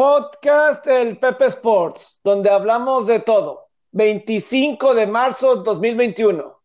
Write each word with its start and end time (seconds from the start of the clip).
Podcast 0.00 0.86
del 0.86 1.18
Pepe 1.18 1.44
Sports, 1.48 2.22
donde 2.24 2.48
hablamos 2.48 3.06
de 3.06 3.20
todo. 3.20 3.68
25 3.92 4.94
de 4.94 5.06
marzo 5.06 5.56
2021. 5.56 6.58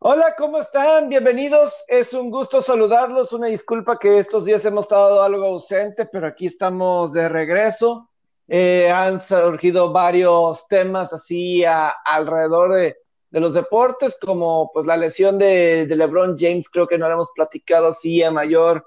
Hola, 0.00 0.34
¿cómo 0.36 0.58
están? 0.58 1.08
Bienvenidos. 1.08 1.82
Es 1.88 2.12
un 2.12 2.30
gusto 2.30 2.60
saludarlos. 2.60 3.32
Una 3.32 3.46
disculpa 3.46 3.98
que 3.98 4.18
estos 4.18 4.44
días 4.44 4.62
hemos 4.66 4.84
estado 4.84 5.22
algo 5.22 5.46
ausente, 5.46 6.04
pero 6.04 6.26
aquí 6.26 6.44
estamos 6.44 7.14
de 7.14 7.30
regreso. 7.30 8.10
Eh, 8.46 8.90
han 8.90 9.18
surgido 9.20 9.90
varios 9.90 10.68
temas 10.68 11.14
así 11.14 11.64
alrededor 11.64 12.74
de, 12.74 12.98
los 13.30 13.54
deportes, 13.54 14.18
como 14.20 14.70
pues 14.74 14.86
la 14.86 14.98
lesión 14.98 15.38
de, 15.38 15.86
de 15.86 15.96
LeBron 15.96 16.36
James, 16.36 16.68
creo 16.68 16.86
que 16.86 16.98
no 16.98 17.06
lo 17.06 17.14
hemos 17.14 17.30
platicado 17.34 17.88
así 17.88 18.22
a 18.22 18.30
mayor 18.30 18.84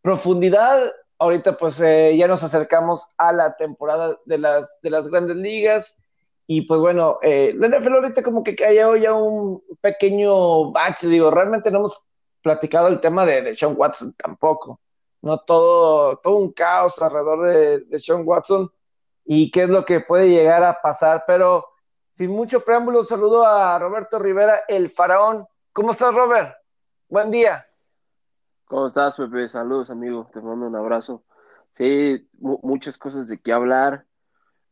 profundidad 0.00 0.92
ahorita 1.24 1.56
pues 1.56 1.80
eh, 1.80 2.16
ya 2.16 2.28
nos 2.28 2.42
acercamos 2.42 3.08
a 3.18 3.32
la 3.32 3.56
temporada 3.56 4.18
de 4.24 4.38
las, 4.38 4.80
de 4.82 4.90
las 4.90 5.08
grandes 5.08 5.36
ligas 5.36 6.00
y 6.46 6.62
pues 6.62 6.80
bueno, 6.80 7.18
eh, 7.22 7.54
la 7.56 7.68
NFL 7.68 7.94
ahorita 7.94 8.22
como 8.22 8.44
que 8.44 8.54
cayó 8.54 8.96
ya 8.96 9.12
un 9.12 9.62
pequeño 9.80 10.70
bache, 10.72 11.08
digo, 11.08 11.30
realmente 11.30 11.70
no 11.70 11.78
hemos 11.78 12.06
platicado 12.42 12.88
el 12.88 13.00
tema 13.00 13.24
de, 13.24 13.56
Sean 13.56 13.74
Watson 13.76 14.14
tampoco, 14.14 14.80
no 15.22 15.38
todo, 15.38 16.18
todo 16.18 16.36
un 16.36 16.52
caos 16.52 17.00
alrededor 17.00 17.46
de, 17.46 17.80
de 17.80 18.00
Sean 18.00 18.22
Watson 18.24 18.70
y 19.24 19.50
qué 19.50 19.62
es 19.62 19.68
lo 19.70 19.84
que 19.84 20.00
puede 20.00 20.28
llegar 20.28 20.62
a 20.62 20.80
pasar, 20.82 21.24
pero 21.26 21.66
sin 22.14 22.30
mucho 22.30 22.64
preámbulo, 22.64 23.02
saludo 23.02 23.44
a 23.44 23.76
Roberto 23.78 24.20
Rivera, 24.20 24.62
el 24.68 24.88
faraón. 24.88 25.48
¿Cómo 25.72 25.90
estás, 25.90 26.14
Robert? 26.14 26.54
Buen 27.08 27.32
día. 27.32 27.66
¿Cómo 28.66 28.86
estás, 28.86 29.16
Pepe? 29.16 29.48
Saludos, 29.48 29.90
amigo. 29.90 30.28
Te 30.32 30.40
mando 30.40 30.66
un 30.66 30.74
abrazo. 30.76 31.22
Sí, 31.70 32.26
muchas 32.40 32.96
cosas 32.96 33.28
de 33.28 33.38
qué 33.38 33.52
hablar. 33.52 34.06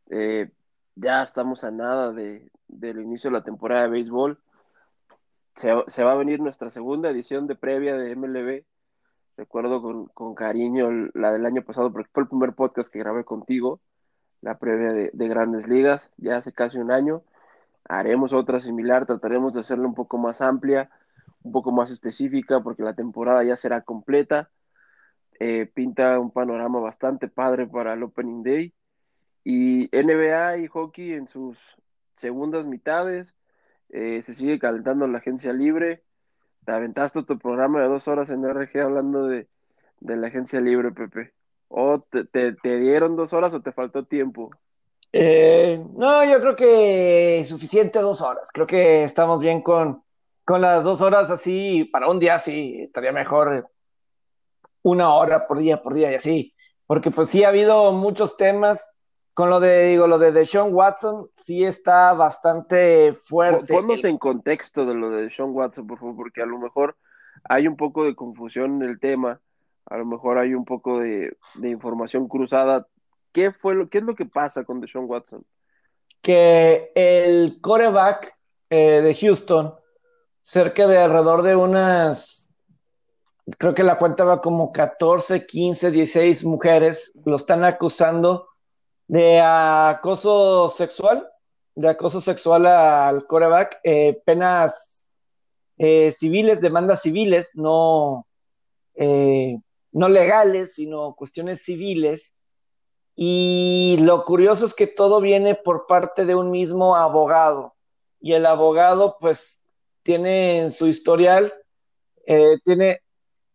Eh, 0.08 0.50
ya 0.94 1.22
estamos 1.22 1.62
a 1.62 1.70
nada 1.70 2.11
de, 2.12 2.50
del 2.69 3.00
inicio 3.00 3.31
de 3.31 3.36
la 3.39 3.44
temporada 3.44 3.83
de 3.83 3.91
béisbol. 3.91 4.41
Se, 5.55 5.72
va 6.03 6.12
a 6.12 6.16
venir 6.16 6.41
nuestra 6.41 6.70
segunda 6.70 7.11
edición 7.11 7.47
de 7.47 7.55
previa 7.55 7.97
de 7.98 8.16
MLB. 8.16 8.64
Recuerdo 9.36 9.83
con, 10.14 10.34
cariño 10.34 10.88
la 11.12 11.31
del 11.31 11.44
año 11.44 11.62
pasado, 11.62 11.92
porque 11.92 12.11
fue 12.14 12.22
el 12.22 12.28
primer 12.31 12.55
podcast 12.55 12.91
que 12.91 12.98
grabé 12.98 13.25
contigo, 13.25 13.81
la 14.41 14.59
previa 14.59 15.11
de 15.12 15.28
Grandes 15.28 15.69
Ligas, 15.69 16.11
ya 16.16 16.38
hace 16.38 16.53
casi 16.53 16.78
un 16.78 16.92
año. 16.92 17.22
Haremos 17.84 18.33
otra 18.33 18.61
similar, 18.61 19.05
trataremos 19.05 19.53
de 19.53 19.61
hacerla 19.61 19.86
un 19.86 19.94
poco 19.94 20.16
más 20.16 20.41
amplia 20.41 20.91
un 21.42 21.52
poco 21.52 21.72
más 21.72 21.90
específica 21.90 22.60
porque 22.60 22.82
la 22.82 22.94
temporada 22.94 23.44
ya 23.44 23.56
será 23.56 23.82
completa. 23.82 24.50
Eh, 25.40 25.66
pinta 25.66 26.20
un 26.20 26.30
panorama 26.30 26.78
bastante 26.78 27.28
padre 27.28 27.66
para 27.66 27.94
el 27.94 28.02
Opening 28.02 28.42
Day. 28.42 28.74
Y 29.44 29.88
NBA 29.92 30.58
y 30.58 30.68
hockey 30.68 31.14
en 31.14 31.26
sus 31.26 31.58
segundas 32.12 32.66
mitades. 32.66 33.34
Eh, 33.88 34.22
se 34.22 34.34
sigue 34.34 34.58
calentando 34.58 35.06
la 35.06 35.18
agencia 35.18 35.52
libre. 35.52 36.02
Te 36.64 36.72
aventaste 36.72 37.24
tu 37.24 37.38
programa 37.38 37.82
de 37.82 37.88
dos 37.88 38.06
horas 38.06 38.30
en 38.30 38.44
RG 38.44 38.80
hablando 38.80 39.26
de, 39.26 39.48
la 40.00 40.28
agencia 40.28 40.60
libre, 40.60 40.92
Pepe. 40.92 41.32
¿O 41.68 42.00
te, 42.00 42.24
te, 42.24 42.78
dieron 42.78 43.16
dos 43.16 43.32
horas 43.32 43.52
o 43.54 43.62
te 43.62 43.72
faltó 43.72 44.04
tiempo? 44.04 44.50
Eh, 45.12 45.84
no, 45.94 46.24
yo 46.24 46.40
creo 46.40 46.54
que 46.54 47.44
suficiente 47.46 47.98
dos 47.98 48.20
horas. 48.20 48.50
Creo 48.52 48.66
que 48.66 49.04
estamos 49.04 49.40
bien 49.40 49.60
con, 49.60 50.02
con 50.44 50.60
las 50.60 50.84
dos 50.84 51.00
horas 51.00 51.30
así, 51.30 51.84
para 51.84 52.08
un 52.08 52.18
día 52.18 52.38
sí, 52.38 52.80
estaría 52.80 53.12
mejor 53.12 53.70
una 54.82 55.14
hora 55.14 55.46
por 55.46 55.58
día, 55.58 55.82
por 55.82 55.94
día 55.94 56.12
y 56.12 56.14
así. 56.16 56.54
Porque 56.86 57.10
pues 57.10 57.28
sí 57.28 57.44
ha 57.44 57.48
habido 57.48 57.92
muchos 57.92 58.36
temas. 58.36 58.88
Con 59.34 59.48
lo 59.48 59.60
de, 59.60 59.88
digo, 59.88 60.06
lo 60.06 60.18
de 60.18 60.30
Deshaun 60.30 60.74
Watson, 60.74 61.30
sí 61.36 61.64
está 61.64 62.12
bastante 62.12 63.14
fuerte. 63.14 63.72
Ponnos 63.72 64.04
en 64.04 64.19
contexto 64.19 64.84
de 64.84 64.94
lo 64.94 65.08
de 65.08 65.22
Deshaun 65.22 65.52
Watson, 65.52 65.86
por 65.86 65.98
favor, 65.98 66.16
porque 66.16 66.42
a 66.42 66.47
lo 66.47 66.58
mejor 66.58 66.98
hay 67.44 67.66
un 67.66 67.76
poco 67.76 68.04
de 68.04 68.14
confusión 68.14 68.82
en 68.82 68.91
el 68.91 69.00
tema, 69.00 69.41
a 69.86 69.97
lo 69.97 70.04
mejor 70.04 70.36
hay 70.36 70.52
un 70.52 70.66
poco 70.66 71.00
de, 71.00 71.34
información 71.62 72.28
cruzada. 72.28 72.86
¿Qué 73.32 73.52
fue 73.52 73.75
lo, 73.75 73.88
qué 73.88 73.98
es 73.98 74.04
lo 74.04 74.14
que 74.14 74.26
pasa 74.26 74.64
con 74.64 74.81
Deshaun 74.81 75.08
Watson? 75.08 75.47
Que 76.20 76.92
el 76.94 77.58
coreback 77.62 78.36
eh, 78.69 79.00
de 79.00 79.14
Houston 79.14 79.75
cerca 80.42 80.86
de 80.86 80.98
alrededor 80.98 81.42
de 81.42 81.56
unas, 81.56 82.50
creo 83.58 83.75
que 83.75 83.82
la 83.82 83.98
cuenta 83.98 84.25
va 84.25 84.42
como 84.42 84.72
14, 84.72 85.47
15, 85.47 85.91
16 85.91 86.44
mujeres, 86.44 87.12
lo 87.25 87.36
están 87.36 87.64
acusando 87.64 88.48
de 89.08 89.41
acoso 89.41 90.69
sexual, 90.69 91.28
de 91.75 91.88
acoso 91.88 92.20
sexual 92.20 92.66
al 92.66 93.26
coreback, 93.26 93.81
eh, 93.84 94.20
penas 94.25 95.08
eh, 95.78 96.12
civiles, 96.12 96.60
demandas 96.60 97.02
civiles, 97.02 97.52
no, 97.54 98.26
eh, 98.94 99.58
no 99.92 100.08
legales, 100.08 100.75
sino 100.75 101.14
cuestiones 101.14 101.62
civiles. 101.62 102.34
Y 103.14 103.98
lo 104.00 104.25
curioso 104.25 104.66
es 104.66 104.75
que 104.75 104.86
todo 104.86 105.20
viene 105.20 105.54
por 105.54 105.86
parte 105.86 106.25
de 106.25 106.34
un 106.34 106.50
mismo 106.50 106.97
abogado. 106.97 107.75
Y 108.20 108.32
el 108.32 108.47
abogado, 108.47 109.16
pues, 109.20 109.66
tiene 110.02 110.58
en 110.58 110.70
su 110.70 110.86
historial, 110.86 111.52
eh, 112.26 112.58
tiene, 112.64 113.02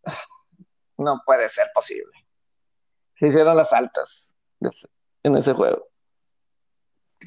no 0.97 1.21
puede 1.25 1.49
ser 1.49 1.67
posible. 1.73 2.11
Se 3.15 3.27
hicieron 3.27 3.57
las 3.57 3.73
altas 3.73 4.35
en 5.23 5.35
ese 5.35 5.53
juego. 5.53 5.87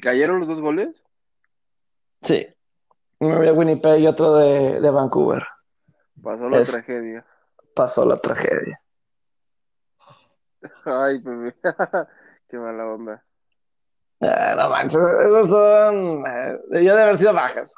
¿Cayeron 0.01 0.39
los 0.39 0.47
dos 0.47 0.61
goles? 0.61 1.03
Sí. 2.21 2.47
Uno 3.19 3.39
de 3.39 3.51
Winnipeg 3.51 3.99
y 3.99 4.07
otro 4.07 4.35
de, 4.35 4.89
Vancouver. 4.89 5.45
Pasó 6.21 6.49
la 6.49 6.63
tragedia. 6.63 7.25
Pasó 7.75 8.05
la 8.05 8.17
tragedia. 8.17 8.81
Ay, 10.85 11.19
bebé. 11.19 11.55
Qué 12.49 12.57
mala 12.57 12.85
onda. 12.87 13.23
Ah, 14.21 14.53
no 14.55 14.69
manches, 14.69 15.01
esos 15.01 15.49
son. 15.49 16.23
Eh, 16.27 16.83
yo 16.83 16.95
de 16.95 17.01
haber 17.01 17.17
sido 17.17 17.33
bajas. 17.33 17.73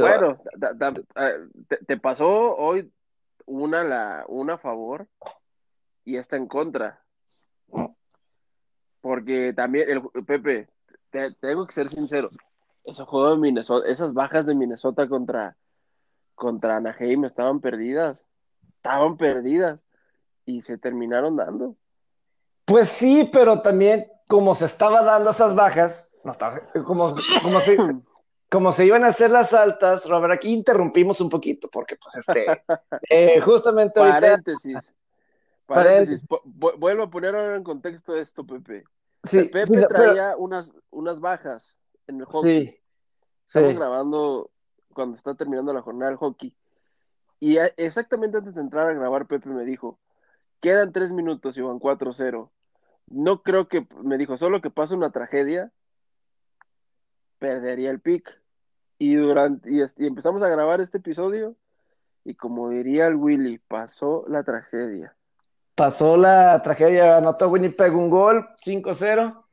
Bueno, 0.00 0.36
te, 1.86 1.96
pasó 1.98 2.56
hoy 2.56 2.90
una, 3.46 3.84
la, 3.84 4.24
una 4.28 4.54
a 4.54 4.58
favor 4.58 5.06
y 6.04 6.16
esta 6.16 6.36
en 6.36 6.46
contra. 6.46 7.02
Porque 9.00 9.52
también, 9.54 9.90
el, 9.90 10.24
Pepe, 10.24 10.68
tengo 11.40 11.66
que 11.66 11.72
ser 11.72 11.88
sincero, 11.88 12.30
ese 12.84 13.04
juego 13.04 13.30
de 13.32 13.36
Minnesota, 13.36 13.86
esas 13.88 14.14
bajas 14.14 14.46
de 14.46 14.54
Minnesota 14.54 15.08
contra, 15.08 15.56
contra 16.34 16.76
Anaheim 16.76 17.24
estaban 17.24 17.60
perdidas. 17.60 18.24
Estaban 18.76 19.16
perdidas 19.16 19.84
y 20.46 20.62
se 20.62 20.78
terminaron 20.78 21.36
dando. 21.36 21.76
Pues 22.64 22.88
sí, 22.88 23.28
pero 23.30 23.60
también 23.60 24.06
como 24.28 24.54
se 24.54 24.66
estaba 24.66 25.02
dando 25.02 25.30
esas 25.30 25.54
bajas, 25.54 26.14
no 26.22 26.32
estaba, 26.32 26.60
como, 26.84 27.14
como 27.42 27.60
si, 27.60 27.76
como 28.50 28.72
se 28.72 28.86
iban 28.86 29.04
a 29.04 29.08
hacer 29.08 29.30
las 29.30 29.52
altas, 29.52 30.08
Robert, 30.08 30.34
aquí 30.34 30.52
interrumpimos 30.52 31.20
un 31.20 31.28
poquito, 31.28 31.68
porque 31.68 31.96
pues 31.96 32.16
este, 32.16 32.46
eh, 33.10 33.40
justamente 33.40 34.00
ahorita... 34.00 34.20
Paréntesis. 34.20 34.94
Paréntesis. 35.66 36.26
Vuelvo 36.44 37.02
a 37.02 37.10
poner 37.10 37.34
ahora 37.34 37.56
en 37.56 37.64
contexto 37.64 38.16
esto, 38.16 38.46
Pepe. 38.46 38.84
Sí, 39.24 39.44
Pepe 39.44 39.86
traía 39.86 40.34
unas, 40.36 40.72
unas 40.90 41.20
bajas 41.20 41.76
en 42.06 42.20
el 42.20 42.24
hockey. 42.24 42.66
Sí, 42.68 42.80
Estamos 43.46 43.76
grabando 43.76 44.50
cuando 44.94 45.16
está 45.16 45.34
terminando 45.34 45.74
la 45.74 45.82
jornada 45.82 46.10
del 46.10 46.18
hockey. 46.18 46.54
Y 47.40 47.58
exactamente 47.76 48.38
antes 48.38 48.54
de 48.54 48.62
entrar 48.62 48.88
a 48.88 48.94
grabar, 48.94 49.26
Pepe 49.26 49.50
me 49.50 49.64
dijo, 49.64 49.98
quedan 50.60 50.92
tres 50.92 51.12
minutos 51.12 51.56
y 51.56 51.60
van 51.60 51.78
4-0. 51.78 52.50
No 53.06 53.42
creo 53.42 53.68
que, 53.68 53.86
me 54.02 54.18
dijo, 54.18 54.36
solo 54.36 54.60
que 54.60 54.70
pase 54.70 54.94
una 54.94 55.10
tragedia 55.10 55.70
perdería 57.38 57.90
el 57.90 58.00
pick. 58.00 58.40
Y 58.98 59.14
durante 59.14 59.70
y, 59.70 59.82
empezamos 59.98 60.42
a 60.42 60.48
grabar 60.48 60.80
este 60.80 60.98
episodio 60.98 61.54
y 62.24 62.34
como 62.34 62.70
diría 62.70 63.06
el 63.06 63.14
Willy, 63.14 63.58
pasó 63.58 64.24
la 64.28 64.42
tragedia. 64.42 65.14
Pasó 65.74 66.16
la 66.16 66.60
tragedia, 66.62 67.16
anotó 67.16 67.48
Winnipeg 67.48 67.94
un 67.94 68.10
gol, 68.10 68.48
5-0, 68.62 69.44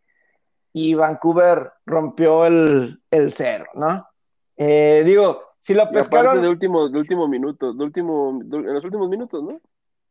y 0.73 0.95
Vancouver 0.95 1.71
rompió 1.85 2.45
el, 2.45 3.01
el 3.11 3.33
cero, 3.33 3.65
¿no? 3.75 4.07
Eh, 4.57 5.03
digo, 5.05 5.41
si 5.59 5.73
lo 5.73 5.89
pescaron... 5.91 6.41
de 6.41 6.49
último, 6.49 6.89
de 6.89 6.97
último 6.97 7.27
minuto, 7.27 7.73
de 7.73 7.83
último, 7.83 8.39
en 8.41 8.73
los 8.73 8.83
últimos 8.83 9.07
minutos, 9.07 9.43
¿no? 9.43 9.61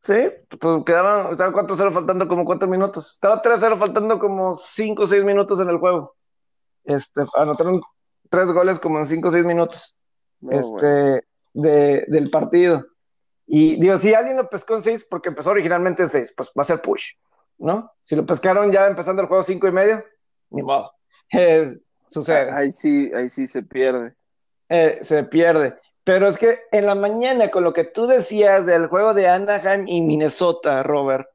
Sí, 0.02 0.30
pues 0.60 0.84
quedaban, 0.84 1.32
estaban 1.32 1.54
4-0 1.54 1.92
faltando 1.92 2.28
como 2.28 2.44
4 2.44 2.68
minutos. 2.68 3.12
Estaba 3.14 3.40
3-0 3.40 3.78
faltando 3.78 4.18
como 4.18 4.54
5 4.54 5.02
o 5.02 5.06
6 5.06 5.24
minutos 5.24 5.60
en 5.60 5.70
el 5.70 5.78
juego. 5.78 6.14
Este, 6.84 7.22
anotaron 7.34 7.80
tres 8.30 8.52
goles 8.52 8.78
como 8.78 8.98
en 8.98 9.06
cinco 9.06 9.28
o 9.28 9.30
seis 9.30 9.44
minutos 9.44 9.96
este, 10.50 11.24
de, 11.52 12.04
del 12.08 12.30
partido. 12.30 12.86
Y 13.46 13.80
digo, 13.80 13.98
si 13.98 14.14
alguien 14.14 14.36
lo 14.36 14.48
pescó 14.48 14.76
en 14.76 14.82
seis, 14.82 15.06
porque 15.08 15.28
empezó 15.28 15.50
originalmente 15.50 16.02
en 16.02 16.10
seis, 16.10 16.32
pues 16.36 16.50
va 16.56 16.62
a 16.62 16.66
ser 16.66 16.80
push. 16.80 17.12
¿no? 17.58 17.92
Si 18.00 18.16
lo 18.16 18.26
pescaron 18.26 18.70
ya 18.72 18.86
empezando 18.86 19.22
el 19.22 19.28
juego 19.28 19.42
cinco 19.42 19.66
y 19.68 19.72
medio, 19.72 20.04
ni 20.50 20.62
modo. 20.62 20.92
Eh, 21.32 21.78
sucede. 22.06 22.50
Ahí 22.52 22.72
sí, 22.72 23.10
ahí 23.12 23.28
sí 23.28 23.46
se 23.46 23.62
pierde. 23.62 24.14
Eh, 24.68 25.00
se 25.02 25.24
pierde. 25.24 25.76
Pero 26.04 26.28
es 26.28 26.38
que 26.38 26.60
en 26.70 26.86
la 26.86 26.94
mañana, 26.94 27.50
con 27.50 27.64
lo 27.64 27.72
que 27.72 27.84
tú 27.84 28.06
decías 28.06 28.66
del 28.66 28.86
juego 28.88 29.14
de 29.14 29.26
Anaheim 29.26 29.88
y 29.88 30.02
Minnesota, 30.02 30.82
Robert, 30.82 31.26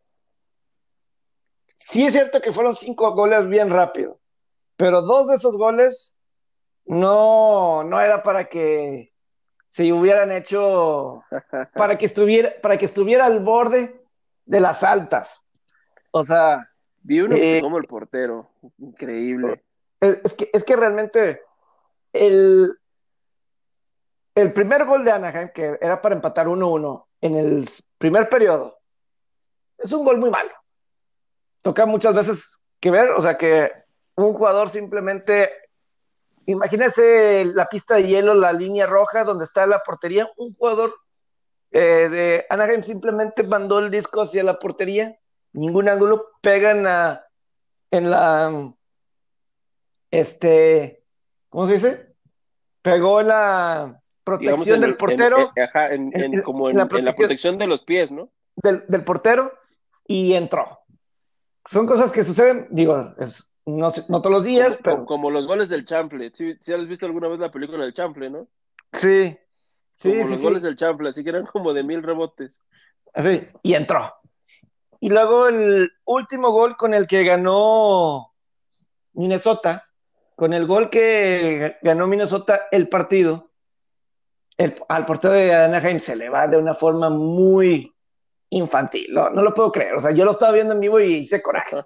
sí 1.73 2.05
es 2.05 2.13
cierto 2.13 2.39
que 2.39 2.53
fueron 2.53 2.75
cinco 2.75 3.13
goles 3.13 3.47
bien 3.49 3.71
rápido, 3.71 4.19
pero 4.79 5.01
dos 5.01 5.27
de 5.27 5.35
esos 5.35 5.57
goles 5.57 6.15
no, 6.85 7.83
no 7.83 7.99
era 7.99 8.23
para 8.23 8.47
que 8.47 9.13
se 9.67 9.91
hubieran 9.91 10.31
hecho, 10.31 11.21
para 11.75 11.97
que 11.97 12.05
estuviera, 12.05 12.53
para 12.61 12.77
que 12.77 12.85
estuviera 12.85 13.25
al 13.25 13.41
borde 13.41 14.01
de 14.45 14.59
las 14.61 14.81
altas. 14.81 15.43
O 16.11 16.23
sea. 16.23 16.71
Vi 17.01 17.19
uno 17.19 17.35
que 17.35 17.59
como 17.61 17.77
el 17.77 17.87
portero. 17.87 18.51
Increíble. 18.77 19.65
Es, 19.99 20.33
que, 20.33 20.49
es 20.53 20.63
que 20.63 20.77
realmente 20.77 21.41
el, 22.13 22.73
el 24.33 24.53
primer 24.53 24.85
gol 24.85 25.03
de 25.03 25.11
Anaheim, 25.11 25.49
que 25.53 25.77
era 25.81 26.01
para 26.01 26.15
empatar 26.15 26.47
1-1 26.47 27.05
en 27.19 27.35
el 27.35 27.69
primer 27.97 28.29
periodo, 28.29 28.79
es 29.77 29.91
un 29.91 30.05
gol 30.05 30.19
muy 30.19 30.29
malo. 30.29 30.51
Toca 31.61 31.85
muchas 31.85 32.15
veces 32.15 32.61
que 32.79 32.91
ver, 32.91 33.09
o 33.11 33.21
sea, 33.21 33.37
que 33.37 33.88
un 34.27 34.33
jugador 34.33 34.69
simplemente, 34.69 35.51
imagínese 36.45 37.45
la 37.45 37.67
pista 37.67 37.95
de 37.95 38.07
hielo, 38.07 38.33
la 38.33 38.53
línea 38.53 38.85
roja 38.85 39.23
donde 39.23 39.43
está 39.43 39.65
la 39.67 39.79
portería, 39.79 40.29
un 40.37 40.53
jugador 40.53 40.95
eh, 41.71 42.09
de 42.09 42.45
Anaheim 42.49 42.83
simplemente 42.83 43.43
mandó 43.43 43.79
el 43.79 43.91
disco 43.91 44.21
hacia 44.21 44.43
la 44.43 44.59
portería, 44.59 45.17
ningún 45.53 45.89
ángulo, 45.89 46.27
pegan 46.41 46.87
a, 46.87 47.25
en 47.91 48.09
la, 48.09 48.73
este, 50.11 51.03
¿cómo 51.49 51.65
se 51.65 51.73
dice? 51.73 52.15
Pegó 52.81 53.21
en 53.21 53.27
la, 53.27 54.01
protección 54.23 54.81
del 54.81 54.95
portero. 54.95 55.51
En, 55.55 56.41
como 56.41 56.69
en, 56.69 56.77
la 56.77 56.87
protección 56.87 57.57
de 57.57 57.67
los 57.67 57.83
pies, 57.83 58.11
¿no? 58.11 58.31
Del, 58.55 59.03
portero 59.03 59.51
y 60.05 60.33
entró. 60.33 60.79
Son 61.69 61.85
cosas 61.85 62.11
que 62.11 62.23
suceden, 62.23 62.67
digo, 62.71 63.13
es, 63.19 63.53
no, 63.77 63.89
no 64.09 64.21
todos 64.21 64.33
los 64.33 64.43
días, 64.43 64.77
pero. 64.83 65.05
Como, 65.05 65.31
los 65.31 65.47
goles 65.47 65.69
del 65.69 65.85
Chample. 65.85 66.31
Si 66.33 66.55
¿Sí, 66.59 66.73
has 66.73 66.87
visto 66.87 67.05
alguna 67.05 67.27
vez 67.27 67.39
la 67.39 67.51
película 67.51 67.83
del 67.83 67.93
Chample, 67.93 68.29
¿no? 68.29 68.47
Sí. 68.93 69.37
Sí, 69.95 70.17
como 70.17 70.29
los 70.29 70.41
goles 70.41 70.63
del 70.63 70.77
Chample, 70.77 71.09
así 71.09 71.23
que 71.23 71.29
eran 71.29 71.45
como 71.45 71.73
de 71.73 71.83
mil 71.83 72.01
rebotes. 72.03 72.57
Así, 73.13 73.47
y 73.63 73.73
entró. 73.73 74.13
Y 74.99 75.09
luego 75.09 75.47
el 75.47 75.91
último 76.05 76.51
gol 76.51 76.75
con 76.77 76.93
el 76.93 77.07
que 77.07 77.23
ganó 77.23 78.33
Minnesota, 79.13 79.87
con 80.35 80.53
el 80.53 80.65
gol 80.65 80.89
que 80.89 81.77
ganó 81.81 82.07
Minnesota 82.07 82.67
el 82.71 82.87
partido, 82.87 83.51
al 84.87 85.05
portero 85.05 85.33
de 85.33 85.53
Anaheim 85.53 85.99
se 85.99 86.15
le 86.15 86.29
va 86.29 86.47
de 86.47 86.57
una 86.57 86.73
forma 86.73 87.09
muy 87.09 87.93
infantil, 88.51 89.13
no, 89.13 89.29
lo 89.29 89.53
puedo 89.53 89.71
creer, 89.71 89.93
o 89.95 90.01
sea, 90.01 90.11
yo 90.11 90.25
lo 90.25 90.31
estaba 90.31 90.53
viendo 90.53 90.73
en 90.73 90.79
vivo 90.79 90.99
y 90.99 91.15
hice 91.15 91.41
coraje, 91.41 91.77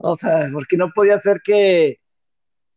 o 0.00 0.16
sea, 0.16 0.48
porque 0.52 0.76
no 0.76 0.90
podía 0.94 1.18
ser 1.18 1.40
que, 1.42 2.00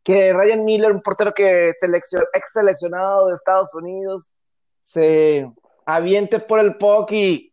que 0.03 0.33
Ryan 0.33 0.63
Miller, 0.63 0.91
un 0.91 1.01
portero 1.01 1.33
que 1.33 1.74
seleccion, 1.79 2.24
ex 2.33 2.51
seleccionado 2.53 3.27
de 3.27 3.33
Estados 3.33 3.74
Unidos, 3.75 4.33
se 4.79 5.45
aviente 5.85 6.39
por 6.39 6.59
el 6.59 6.77
POC 6.77 7.12
y 7.12 7.50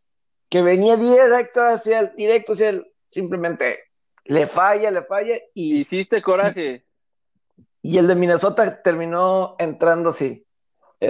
que 0.48 0.62
venía 0.62 0.96
directo 0.96 1.62
hacia 1.62 2.00
el, 2.00 2.12
directo 2.14 2.52
hacia 2.52 2.68
el, 2.68 2.86
simplemente 3.08 3.80
le 4.24 4.46
falla, 4.46 4.90
le 4.90 5.02
falla 5.02 5.34
y... 5.54 5.80
Hiciste 5.80 6.22
coraje. 6.22 6.86
Y 7.82 7.98
el 7.98 8.06
de 8.06 8.14
Minnesota 8.14 8.82
terminó 8.82 9.56
entrando 9.58 10.10
así. 10.10 10.46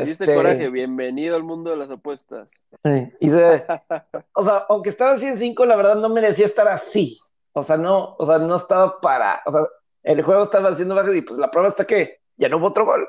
Este... 0.03 0.35
coraje, 0.35 0.69
bienvenido 0.69 1.37
al 1.37 1.43
mundo 1.43 1.71
de 1.71 1.77
las 1.77 1.91
apuestas. 1.91 2.53
o 4.35 4.45
sea, 4.45 4.65
aunque 4.69 4.91
estaba 4.91 5.13
así 5.13 5.27
en 5.27 5.39
5, 5.39 5.65
la 5.67 5.77
verdad 5.77 5.97
no 5.97 6.09
merecía 6.09 6.47
estar 6.47 6.69
así. 6.69 7.19
O 7.53 7.63
sea, 7.63 7.77
no, 7.77 8.17
o 8.19 8.27
sea, 8.27 8.39
no 8.39 8.57
estaba 8.57 9.01
para, 9.01 9.41
o 9.47 9.53
sea, 9.53 9.63
el 10.03 10.23
juego 10.23 10.43
estaba 10.43 10.71
haciendo 10.71 10.95
bajas 10.95 11.15
y 11.15 11.23
pues 11.23 11.39
la 11.39 11.51
prueba 11.51 11.69
está 11.69 11.87
que 11.87 12.21
ya 12.37 12.49
no 12.49 12.57
hubo 12.57 12.67
otro 12.67 12.85
gol. 12.85 13.09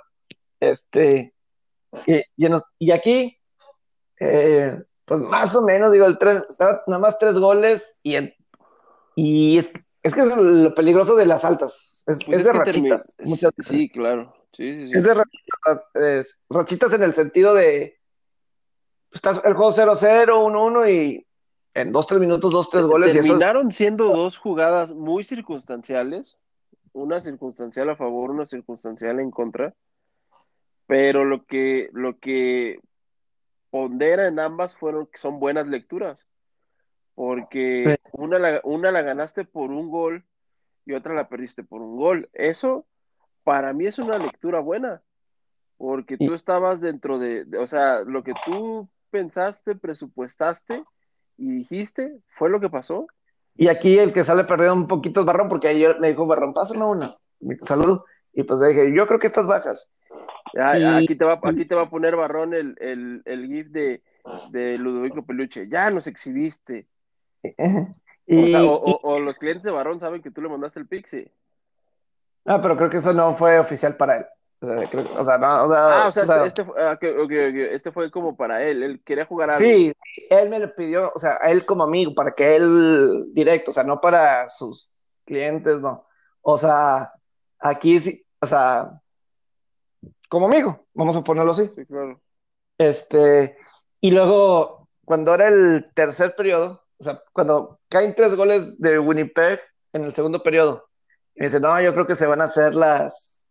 Este, 0.59 1.33
y, 2.05 2.21
y 2.79 2.91
aquí, 2.91 3.37
eh, 4.19 4.79
pues 5.03 5.19
más 5.19 5.55
o 5.55 5.61
menos, 5.63 5.91
digo, 5.91 6.05
el 6.05 6.17
3, 6.17 6.45
estaba 6.49 6.83
nada 6.87 6.99
más 6.99 7.17
tres 7.17 7.37
goles 7.37 7.97
y, 8.03 8.17
y 9.15 9.57
es, 9.57 9.71
es, 10.03 10.13
que 10.13 10.21
es 10.21 10.37
lo 10.37 10.73
peligroso 10.73 11.15
de 11.15 11.25
las 11.25 11.43
altas, 11.43 12.03
es, 12.07 12.23
pues 12.23 12.43
de 12.43 12.53
rachitas. 12.53 13.15
Sí, 13.59 13.89
claro. 13.89 14.33
Sí, 14.55 14.89
Es 14.93 15.03
de 15.03 15.13
rachitas, 16.49 16.93
en 16.93 17.03
el 17.03 17.11
sentido 17.11 17.53
de. 17.53 17.99
Estás 19.11 19.41
el 19.43 19.53
juego 19.53 19.71
0-0, 19.71 20.27
1-1 20.29 20.89
y 20.89 21.27
en 21.73 21.91
2-3 21.91 22.19
minutos, 22.19 22.53
2-3 22.53 22.87
goles. 22.87 23.13
Terminaron 23.13 23.69
siendo 23.71 24.07
dos 24.07 24.37
jugadas 24.37 24.93
muy 24.93 25.25
circunstanciales. 25.25 26.37
Una 26.93 27.19
circunstancial 27.19 27.89
a 27.89 27.97
favor, 27.97 28.31
una 28.31 28.45
circunstancial 28.45 29.19
en 29.19 29.29
contra. 29.29 29.73
Pero 30.87 31.25
lo 31.25 31.45
que, 31.45 31.89
lo 31.91 32.17
que 32.19 32.79
pondera 33.71 34.27
en 34.27 34.39
ambas 34.39 34.77
fueron 34.77 35.07
que 35.07 35.17
son 35.17 35.37
buenas 35.41 35.67
lecturas. 35.67 36.27
Porque 37.13 37.97
una, 38.13 38.39
la, 38.39 38.61
una 38.63 38.91
la 38.91 39.01
ganaste 39.01 39.43
por 39.43 39.71
un 39.71 39.89
gol 39.89 40.23
y 40.85 40.93
otra 40.93 41.13
la 41.13 41.27
perdiste 41.27 41.65
por 41.65 41.81
un 41.81 41.97
gol. 41.97 42.29
Eso 42.31 42.85
para 43.45 43.71
mí 43.71 43.85
es 43.85 43.99
una 43.99 44.17
lectura 44.17 44.59
buena, 44.59 45.01
porque 45.77 46.17
tú 46.17 46.33
estabas 46.33 46.81
dentro 46.81 47.19
de, 47.19 47.45
o 47.57 47.67
sea, 47.67 48.01
lo 48.01 48.23
que 48.23 48.33
tú 48.43 48.89
pensaste, 49.11 49.75
presupuestaste 49.75 50.83
y 51.37 51.51
dijiste, 51.59 52.19
fue 52.27 52.49
lo 52.49 52.59
que 52.59 52.69
pasó. 52.69 53.07
Y 53.55 53.67
aquí 53.67 53.97
el 53.97 54.11
que 54.11 54.23
sale 54.23 54.43
perdiendo 54.43 54.73
un 54.73 54.87
poquito 54.87 55.21
es 55.21 55.25
Barrón, 55.25 55.47
porque 55.47 55.69
ayer 55.69 55.97
me 55.99 56.09
dijo, 56.09 56.25
Barrón, 56.25 56.53
pásame 56.53 56.83
una. 56.85 57.15
Salud. 57.61 58.01
Y 58.33 58.43
pues 58.43 58.59
le 58.59 58.69
dije, 58.69 58.93
yo 58.93 59.07
creo 59.07 59.19
que 59.19 59.27
estas 59.27 59.47
bajas. 59.47 59.91
Aquí, 60.59 61.15
te 61.15 61.23
va, 61.23 61.39
aquí 61.41 61.65
te 61.65 61.75
va 61.75 61.83
a 61.83 61.89
poner 61.89 62.15
Barrón 62.15 62.53
el, 62.53 62.75
el, 63.25 63.47
GIF 63.47 63.67
de, 63.67 64.01
de 64.49 64.77
Ludovico 64.77 65.25
Peluche. 65.25 65.69
Ya 65.69 65.89
nos 65.91 66.07
exhibiste. 66.07 66.87
o, 68.27 69.19
los 69.19 69.37
clientes 69.37 69.63
de 69.63 69.71
Barrón 69.71 69.99
saben 69.99 70.21
que 70.21 70.31
tú 70.31 70.41
le 70.41 70.49
mandaste 70.49 70.79
el 70.79 70.87
pixie. 70.87 71.31
Ah, 72.45 72.61
pero 72.61 72.77
creo 72.77 72.89
que 72.89 72.97
eso 72.97 73.13
no 73.13 73.33
fue 73.33 73.59
oficial 73.59 73.97
para 73.97 74.17
él. 74.17 74.25
O 74.61 74.67
sea, 74.67 74.89
o 75.19 75.25
sea, 75.25 75.37
no, 75.37 75.65
o 75.65 75.75
sea, 75.75 76.03
ah, 76.03 76.07
o 76.07 76.11
sea, 76.11 76.45
este, 76.45 76.65
ah, 76.77 76.97
este, 77.01 77.91
fue 77.91 78.09
como 78.09 78.37
para 78.37 78.63
él, 78.63 78.83
él 78.83 79.01
quería 79.03 79.25
jugar 79.25 79.49
algo. 79.49 79.65
Sí, 79.65 79.93
él 80.29 80.49
me 80.49 80.59
lo 80.59 80.73
pidió, 80.73 81.11
o 81.13 81.19
sea, 81.19 81.37
a 81.41 81.51
él 81.51 81.65
como 81.65 81.83
amigo, 81.83 82.13
para 82.15 82.31
que 82.31 82.55
él 82.55 83.25
directo, 83.33 83.71
o 83.71 83.73
sea, 83.73 83.83
no 83.83 83.99
para 83.99 84.47
sus 84.47 84.89
clientes, 85.25 85.81
no. 85.81 86.07
O 86.41 86.57
sea, 86.57 87.11
aquí 87.59 87.99
sí, 87.99 88.25
o 88.39 88.47
sea, 88.47 89.01
como 90.29 90.47
amigo, 90.47 90.85
vamos 90.93 91.15
a 91.17 91.23
ponerlo 91.23 91.51
así. 91.51 91.69
Sí, 91.75 91.85
claro. 91.85 92.21
Este, 92.77 93.57
y 93.99 94.11
luego, 94.11 94.87
cuando 95.03 95.33
era 95.33 95.47
el 95.47 95.91
tercer 95.93 96.35
periodo, 96.35 96.83
o 96.97 97.03
sea, 97.03 97.21
cuando 97.33 97.79
caen 97.89 98.15
tres 98.15 98.35
goles 98.35 98.79
de 98.79 98.99
Winnipeg 98.99 99.59
en 99.93 100.05
el 100.05 100.13
segundo 100.13 100.41
periodo, 100.41 100.84
y 101.35 101.43
dice, 101.43 101.59
no, 101.59 101.79
yo 101.81 101.93
creo 101.93 102.07
que 102.07 102.15
se 102.15 102.27
van 102.27 102.41
a 102.41 102.45
hacer 102.45 102.73
las, 102.75 103.43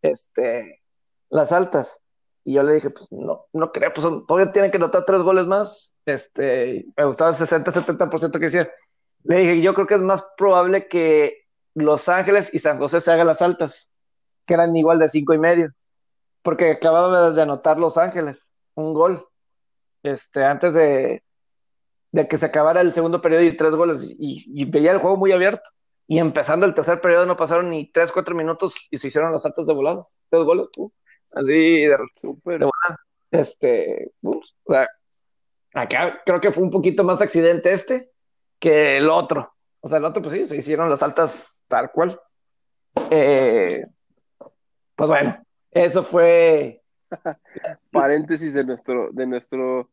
este, 0.00 0.80
las 1.28 1.52
altas. 1.52 2.00
Y 2.44 2.54
yo 2.54 2.62
le 2.62 2.74
dije, 2.74 2.90
pues 2.90 3.10
no, 3.10 3.46
no 3.52 3.72
creo, 3.72 3.92
pues 3.92 4.06
todavía 4.26 4.52
tienen 4.52 4.70
que 4.70 4.78
notar 4.78 5.04
tres 5.04 5.22
goles 5.22 5.46
más. 5.46 5.94
Este, 6.06 6.86
me 6.96 7.04
gustaba 7.04 7.30
el 7.30 7.36
60-70% 7.36 8.38
que 8.38 8.46
hiciera. 8.46 8.70
Le 9.24 9.38
dije, 9.38 9.60
yo 9.60 9.74
creo 9.74 9.86
que 9.86 9.94
es 9.94 10.00
más 10.00 10.24
probable 10.36 10.88
que 10.88 11.44
Los 11.74 12.08
Ángeles 12.08 12.50
y 12.52 12.60
San 12.60 12.78
José 12.78 13.00
se 13.00 13.10
hagan 13.10 13.26
las 13.26 13.42
altas, 13.42 13.90
que 14.46 14.54
eran 14.54 14.74
igual 14.76 14.98
de 14.98 15.08
cinco 15.08 15.34
y 15.34 15.38
medio. 15.38 15.70
Porque 16.42 16.72
acababa 16.72 17.30
de 17.30 17.42
anotar 17.42 17.78
Los 17.78 17.98
Ángeles, 17.98 18.50
un 18.74 18.94
gol. 18.94 19.26
Este, 20.04 20.44
antes 20.44 20.74
de, 20.74 21.22
de 22.12 22.28
que 22.28 22.38
se 22.38 22.46
acabara 22.46 22.80
el 22.80 22.92
segundo 22.92 23.20
periodo 23.20 23.42
y 23.42 23.56
tres 23.56 23.74
goles. 23.74 24.08
y 24.16 24.64
veía 24.64 24.92
el 24.92 24.98
juego 24.98 25.16
muy 25.16 25.32
abierto. 25.32 25.70
Y 26.06 26.18
empezando 26.18 26.66
el 26.66 26.74
tercer 26.74 27.00
periodo 27.00 27.26
no 27.26 27.36
pasaron 27.36 27.70
ni 27.70 27.90
3, 27.90 28.12
4 28.12 28.34
minutos 28.34 28.74
y 28.90 28.98
se 28.98 29.06
hicieron 29.06 29.32
las 29.32 29.46
altas 29.46 29.66
de 29.66 29.74
volado. 29.74 30.06
Tres 30.28 30.44
goles, 30.44 30.66
así 31.34 31.86
de, 31.86 31.96
Super. 32.16 32.58
de 32.58 32.64
volada. 32.66 33.00
Este, 33.30 34.12
acá 35.74 36.20
creo 36.24 36.40
que 36.40 36.52
fue 36.52 36.62
un 36.62 36.70
poquito 36.70 37.02
más 37.02 37.20
accidente 37.22 37.72
este 37.72 38.10
que 38.58 38.98
el 38.98 39.08
otro. 39.08 39.54
O 39.80 39.88
sea, 39.88 39.98
el 39.98 40.04
otro, 40.04 40.22
pues 40.22 40.34
sí, 40.34 40.44
se 40.44 40.56
hicieron 40.56 40.90
las 40.90 41.02
altas 41.02 41.62
tal 41.66 41.90
cual. 41.90 42.20
Eh, 43.10 43.84
pues 44.94 45.08
bueno, 45.08 45.44
eso 45.70 46.04
fue. 46.04 46.82
Paréntesis 47.90 48.54
de 48.54 48.64
nuestro, 48.64 49.10
de 49.12 49.26
nuestro 49.26 49.90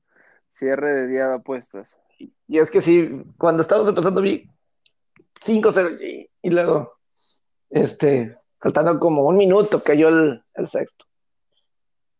cierre 0.47 0.93
de 0.93 1.07
día 1.07 1.27
de 1.27 1.35
apuestas. 1.35 1.99
Y 2.47 2.59
es 2.59 2.69
que 2.69 2.81
sí, 2.81 3.23
cuando 3.37 3.61
estábamos 3.61 3.87
empezando 3.87 4.21
vi 4.21 4.49
5-0 5.45 6.29
y 6.41 6.49
luego, 6.49 6.97
este, 7.69 8.37
faltando 8.59 8.99
como 8.99 9.23
un 9.23 9.37
minuto 9.37 9.81
cayó 9.81 10.09
el, 10.09 10.43
el 10.53 10.67
sexto. 10.67 11.05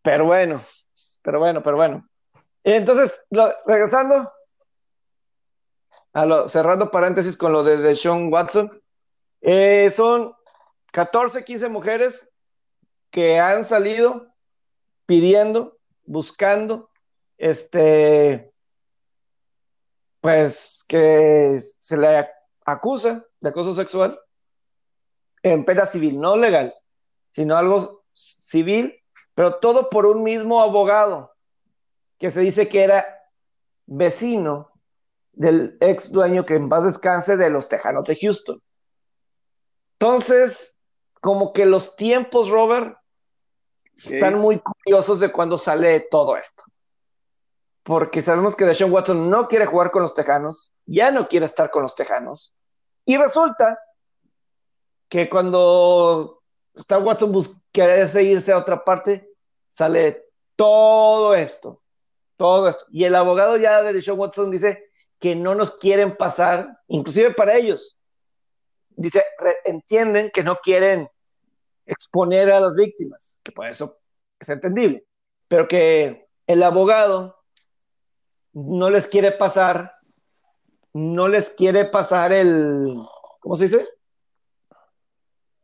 Pero 0.02 0.26
bueno, 0.26 0.62
pero 1.22 1.40
bueno, 1.40 1.62
pero 1.62 1.78
bueno. 1.78 2.10
Entonces, 2.64 3.22
regresando, 3.66 4.32
a 6.14 6.26
lo, 6.26 6.48
cerrando 6.48 6.92
paréntesis 6.92 7.38
con 7.38 7.52
lo 7.52 7.64
de, 7.64 7.78
de 7.78 7.96
Sean 7.96 8.32
Watson, 8.32 8.82
eh, 9.42 9.92
son 9.96 10.34
14, 10.92 11.44
15 11.44 11.70
mujeres 11.70 12.32
que 13.10 13.40
han 13.40 13.66
salido 13.66 14.34
pidiendo, 15.06 15.78
buscando, 16.06 16.90
este, 17.38 18.52
pues 20.22 20.84
que 20.88 21.62
se 21.80 21.98
le 21.98 22.30
acusa 22.72 23.26
de 23.40 23.50
acoso 23.50 23.74
sexual 23.74 24.20
en 25.44 25.66
pena 25.66 25.86
civil, 25.86 26.20
no 26.20 26.36
legal, 26.36 26.76
sino 27.32 27.56
algo 27.56 28.04
civil, 28.14 29.02
pero 29.36 29.56
todo 29.56 29.90
por 29.90 30.06
un 30.06 30.24
mismo 30.24 30.62
abogado 30.62 31.34
que 32.18 32.32
se 32.32 32.42
dice 32.42 32.68
que 32.68 32.84
era 32.84 33.06
vecino 33.86 34.72
del 35.32 35.78
ex 35.80 36.12
dueño 36.12 36.46
que 36.46 36.56
en 36.56 36.68
paz 36.68 36.84
descanse 36.84 37.38
de 37.38 37.50
los 37.50 37.70
Tejanos 37.70 38.06
de 38.06 38.18
Houston. 38.18 38.62
Entonces, 39.94 40.76
como 41.22 41.54
que 41.54 41.66
los 41.66 41.96
tiempos, 41.96 42.50
Robert, 42.50 42.98
están 43.96 44.40
muy 44.40 44.60
curiosos 44.60 45.20
de 45.20 45.32
cuando 45.32 45.58
sale 45.58 46.08
todo 46.12 46.38
esto. 46.38 46.64
Porque 47.84 48.22
sabemos 48.22 48.56
que 48.56 48.66
Deshaun 48.66 48.92
Watson 48.92 49.30
no 49.30 49.48
quiere 49.48 49.66
jugar 49.66 49.92
con 49.92 50.02
los 50.02 50.14
Tejanos, 50.14 50.74
ya 50.86 51.12
no 51.12 51.28
quiere 51.28 51.46
estar 51.46 51.70
con 51.72 51.84
los 51.84 51.96
Tejanos. 51.96 52.54
Y 53.10 53.18
resulta 53.18 53.80
que 55.08 55.28
cuando 55.28 56.44
está 56.76 57.00
Watson 57.00 57.34
quererse 57.72 58.22
irse 58.22 58.52
a 58.52 58.60
otra 58.60 58.84
parte, 58.84 59.32
sale 59.68 60.26
todo 60.56 61.34
esto, 61.34 61.82
todo 62.38 62.70
esto. 62.70 62.86
Y 62.92 63.06
el 63.06 63.16
abogado 63.16 63.58
ya 63.58 63.82
de 63.82 63.94
Deshaun 63.94 64.20
Watson 64.20 64.52
dice 64.52 64.92
que 65.18 65.36
no 65.36 65.56
nos 65.56 65.76
quieren 65.78 66.18
pasar, 66.18 66.78
inclusive 66.86 67.34
para 67.34 67.56
ellos. 67.56 67.98
Dice, 68.90 69.26
entienden 69.66 70.30
que 70.32 70.44
no 70.44 70.58
quieren 70.58 71.10
exponer 71.88 72.52
a 72.52 72.60
las 72.60 72.76
víctimas, 72.76 73.40
que 73.42 73.52
por 73.52 73.68
eso 73.68 73.98
es 74.40 74.50
entendible, 74.50 75.04
pero 75.48 75.68
que 75.68 76.28
el 76.46 76.62
abogado 76.62 77.40
no 78.54 78.92
les 78.92 79.08
quiere 79.08 79.32
pasar, 79.32 79.96
no 80.94 81.28
les 81.28 81.52
quiere 81.52 81.86
pasar 81.86 82.34
el, 82.34 82.96
¿cómo 83.42 83.56
se 83.56 83.66
dice? 83.66 83.88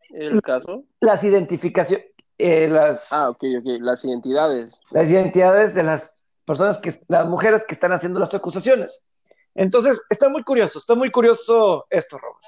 ¿El 0.09 0.41
caso? 0.41 0.83
Las 1.01 1.23
identificaciones, 1.23 2.07
eh, 2.37 2.67
las... 2.67 3.11
Ah, 3.11 3.29
ok, 3.29 3.43
ok, 3.59 3.65
las 3.81 4.05
identidades. 4.05 4.79
Las 4.91 5.09
identidades 5.09 5.73
de 5.73 5.83
las 5.83 6.15
personas 6.45 6.77
que, 6.77 7.01
las 7.07 7.27
mujeres 7.27 7.65
que 7.67 7.73
están 7.73 7.91
haciendo 7.91 8.19
las 8.19 8.33
acusaciones. 8.33 9.03
Entonces, 9.55 10.01
está 10.09 10.29
muy 10.29 10.43
curioso, 10.43 10.79
está 10.79 10.95
muy 10.95 11.11
curioso 11.11 11.85
esto, 11.89 12.17
Robert. 12.17 12.43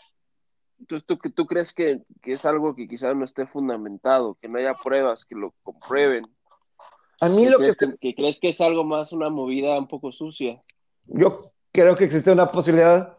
Entonces, 0.79 1.05
¿tú, 1.07 1.17
tú 1.17 1.48
crees 1.48 1.74
que, 1.74 2.03
es 2.24 2.46
algo 2.46 2.75
que 2.75 2.88
quizás 2.88 3.15
no 3.15 3.25
esté 3.25 3.48
fundamentado, 3.48 4.38
que 4.39 4.48
no 4.48 4.60
haya 4.60 4.75
pruebas 4.75 5.25
que 5.25 5.36
lo 5.36 5.53
comprueben? 5.63 6.25
A 7.19 7.29
mí 7.29 7.50
lo 7.50 7.57
crees 7.57 7.75
que... 7.75 7.98
que... 7.98 8.13
crees 8.13 8.39
que 8.39 8.50
es 8.50 8.62
algo 8.62 8.84
más 8.84 9.12
una 9.12 9.29
movida 9.29 9.77
un 9.77 9.88
poco 9.88 10.12
sucia? 10.12 10.62
Yo 11.07 11.39
creo 11.77 11.96
que 11.96 12.05
existe 12.05 12.31
una 12.31 12.51
posibilidad 12.51 13.15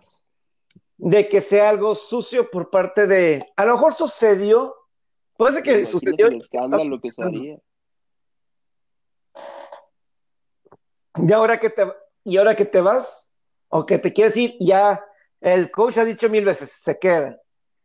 de 0.96 1.28
que 1.28 1.40
sea 1.40 1.68
algo 1.68 1.94
sucio 1.94 2.50
por 2.50 2.70
parte 2.70 3.06
de... 3.06 3.38
A 3.54 3.64
lo 3.64 3.74
mejor 3.74 3.94
sucedió, 3.94 4.74
puede 5.36 5.52
ser 5.52 5.62
que 5.62 5.86
sucedió... 5.86 6.26
El 6.26 6.40
escándalo 6.40 7.00
que 7.00 7.12
salía. 7.12 7.60
Y 11.14 11.32
ahora 11.32 11.60
que 11.60 11.70
te, 11.70 11.86
y 12.24 12.36
ahora 12.36 12.56
que 12.56 12.64
te 12.64 12.80
vas, 12.80 13.30
o 13.68 13.86
que 13.86 13.98
te 13.98 14.12
quieres 14.12 14.36
ir, 14.36 14.56
ya 14.58 15.04
el 15.40 15.70
coach 15.70 15.98
ha 15.98 16.04
dicho 16.04 16.28
mil 16.28 16.44
veces, 16.44 16.72
se 16.72 16.98
queda. 16.98 17.40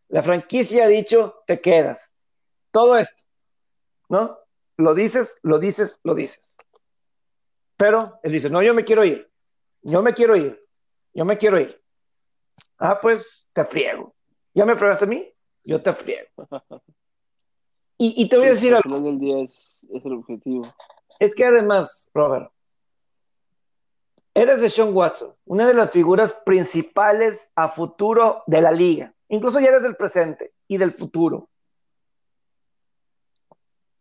La 0.07 0.23
franquicia 0.23 0.85
ha 0.85 0.87
dicho, 0.87 1.43
te 1.45 1.61
quedas. 1.61 2.15
Todo 2.71 2.97
esto, 2.97 3.25
¿no? 4.09 4.39
Lo 4.77 4.95
dices, 4.95 5.37
lo 5.43 5.59
dices, 5.59 5.99
lo 6.01 6.15
dices. 6.15 6.57
Pero 7.77 8.19
él 8.23 8.31
dice, 8.31 8.49
no, 8.49 8.63
yo 8.63 8.73
me 8.73 8.83
quiero 8.83 9.05
ir. 9.05 9.31
Yo 9.83 10.01
me 10.01 10.15
quiero 10.15 10.35
ir. 10.35 10.62
Yo 11.13 11.25
me 11.25 11.37
quiero 11.37 11.59
ir. 11.59 11.81
Ah, 12.77 12.99
pues 13.01 13.49
te 13.53 13.63
friego. 13.63 14.13
¿Ya 14.53 14.65
me 14.65 14.75
fregaste 14.75 15.05
a 15.05 15.07
mí? 15.07 15.27
Yo 15.63 15.81
te 15.81 15.93
friego. 15.93 16.29
Y, 17.97 18.27
te 18.27 18.35
voy 18.35 18.47
a 18.47 18.49
decir 18.49 18.73
algo. 18.73 18.95
Al 18.95 19.01
final 19.01 19.03
del 19.03 19.19
día 19.19 19.39
es, 19.41 19.85
es 19.93 20.03
el 20.03 20.13
objetivo. 20.13 20.73
Es 21.19 21.33
que 21.35 21.45
además, 21.45 22.09
Robert, 22.13 22.51
Eres 24.35 24.61
de 24.61 24.69
Sean 24.69 24.95
Watson, 24.95 25.35
una 25.45 25.67
de 25.67 25.75
las 25.75 25.91
figuras 25.91 26.33
principales 26.33 27.51
a 27.55 27.69
futuro 27.69 28.43
de 28.47 28.61
la 28.61 28.71
liga. 28.71 29.13
Incluso 29.29 29.59
ya 29.59 29.67
eres 29.67 29.83
del 29.83 29.95
presente 29.95 30.53
y 30.67 30.77
del 30.77 30.91
futuro. 30.91 31.49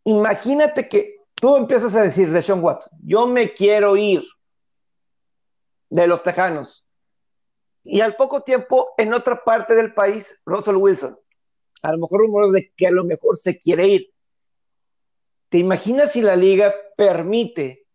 Imagínate 0.05 0.89
que 0.89 1.17
tú 1.35 1.55
empiezas 1.55 1.95
a 1.95 2.01
decir 2.01 2.31
de 2.31 2.41
Sean 2.41 2.63
Watson, 2.63 2.97
yo 3.03 3.27
me 3.27 3.53
quiero 3.53 3.95
ir 3.95 4.23
de 5.89 6.07
los 6.07 6.23
Tejanos. 6.23 6.82
Y 7.83 8.01
al 8.01 8.15
poco 8.15 8.41
tiempo, 8.41 8.93
en 8.97 9.13
otra 9.13 9.43
parte 9.43 9.75
del 9.75 9.93
país, 9.93 10.39
Russell 10.45 10.75
Wilson. 10.75 11.17
A 11.81 11.91
lo 11.91 11.97
mejor 11.97 12.21
rumores 12.21 12.53
de 12.53 12.71
que 12.75 12.87
a 12.87 12.91
lo 12.91 13.03
mejor 13.03 13.37
se 13.37 13.59
quiere 13.59 13.87
ir. 13.87 14.13
¿Te 15.49 15.57
imaginas 15.57 16.13
si 16.13 16.21
la 16.21 16.35
liga 16.35 16.73
permite 16.95 17.85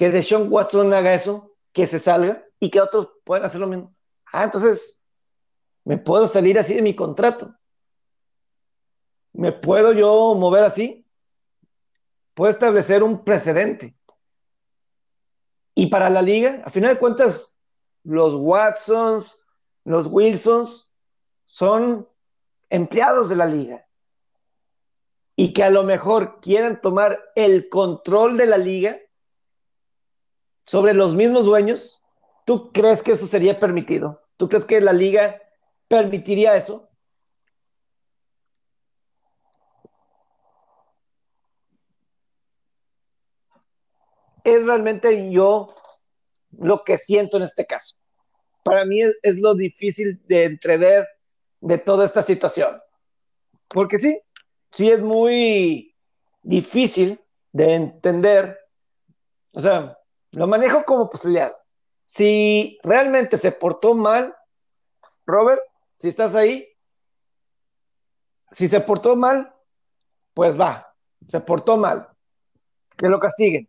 que 0.00 0.10
Deshaun 0.10 0.50
Watson 0.50 0.92
haga 0.94 1.14
eso, 1.14 1.54
que 1.72 1.86
se 1.86 1.98
salga 1.98 2.42
y 2.58 2.70
que 2.70 2.80
otros 2.80 3.10
puedan 3.24 3.44
hacer 3.44 3.60
lo 3.60 3.66
mismo. 3.66 3.92
Ah, 4.32 4.44
entonces 4.44 5.02
me 5.84 5.98
puedo 5.98 6.26
salir 6.26 6.58
así 6.58 6.74
de 6.74 6.80
mi 6.80 6.96
contrato. 6.96 7.54
¿Me 9.32 9.52
puedo 9.52 9.92
yo 9.92 10.34
mover 10.34 10.64
así? 10.64 11.06
Puedo 12.34 12.50
establecer 12.50 13.02
un 13.02 13.24
precedente. 13.24 13.94
Y 15.74 15.86
para 15.86 16.10
la 16.10 16.22
liga, 16.22 16.62
a 16.64 16.70
final 16.70 16.94
de 16.94 17.00
cuentas, 17.00 17.58
los 18.04 18.34
Watsons, 18.34 19.38
los 19.84 20.06
Wilsons 20.06 20.92
son 21.44 22.08
empleados 22.68 23.28
de 23.28 23.36
la 23.36 23.46
liga. 23.46 23.86
Y 25.36 25.52
que 25.52 25.64
a 25.64 25.70
lo 25.70 25.82
mejor 25.82 26.40
quieran 26.40 26.80
tomar 26.80 27.20
el 27.34 27.68
control 27.68 28.36
de 28.36 28.46
la 28.46 28.58
liga 28.58 28.98
sobre 30.64 30.94
los 30.94 31.14
mismos 31.14 31.46
dueños, 31.46 32.02
¿tú 32.44 32.72
crees 32.72 33.02
que 33.02 33.12
eso 33.12 33.26
sería 33.26 33.58
permitido? 33.58 34.22
¿Tú 34.36 34.48
crees 34.48 34.64
que 34.64 34.80
la 34.80 34.92
liga 34.92 35.40
permitiría 35.88 36.56
eso? 36.56 36.88
Es 44.44 44.64
realmente 44.64 45.30
yo 45.30 45.74
lo 46.58 46.84
que 46.84 46.98
siento 46.98 47.36
en 47.36 47.44
este 47.44 47.66
caso. 47.66 47.96
Para 48.62 48.84
mí 48.84 49.00
es, 49.22 49.40
lo 49.40 49.54
difícil 49.54 50.20
de 50.26 50.44
entrever 50.44 51.08
de 51.60 51.78
toda 51.78 52.04
esta 52.04 52.22
situación. 52.22 52.80
Porque 53.68 53.98
sí, 53.98 54.20
sí 54.70 54.90
es 54.90 55.00
muy 55.00 55.96
difícil 56.42 57.20
de 57.52 57.74
entender. 57.74 58.58
O 59.52 59.60
sea, 59.60 59.98
lo 60.32 60.46
manejo 60.46 60.84
como 60.84 61.08
posibilidad. 61.08 61.52
Si 62.04 62.78
realmente 62.82 63.38
se 63.38 63.52
portó 63.52 63.94
mal, 63.94 64.34
Robert, 65.26 65.62
si 65.94 66.08
estás 66.08 66.34
ahí, 66.34 66.66
si 68.50 68.68
se 68.68 68.80
portó 68.80 69.16
mal, 69.16 69.54
pues 70.34 70.58
va, 70.58 70.94
se 71.28 71.40
portó 71.40 71.76
mal, 71.76 72.08
que 72.96 73.08
lo 73.08 73.20
castiguen. 73.20 73.68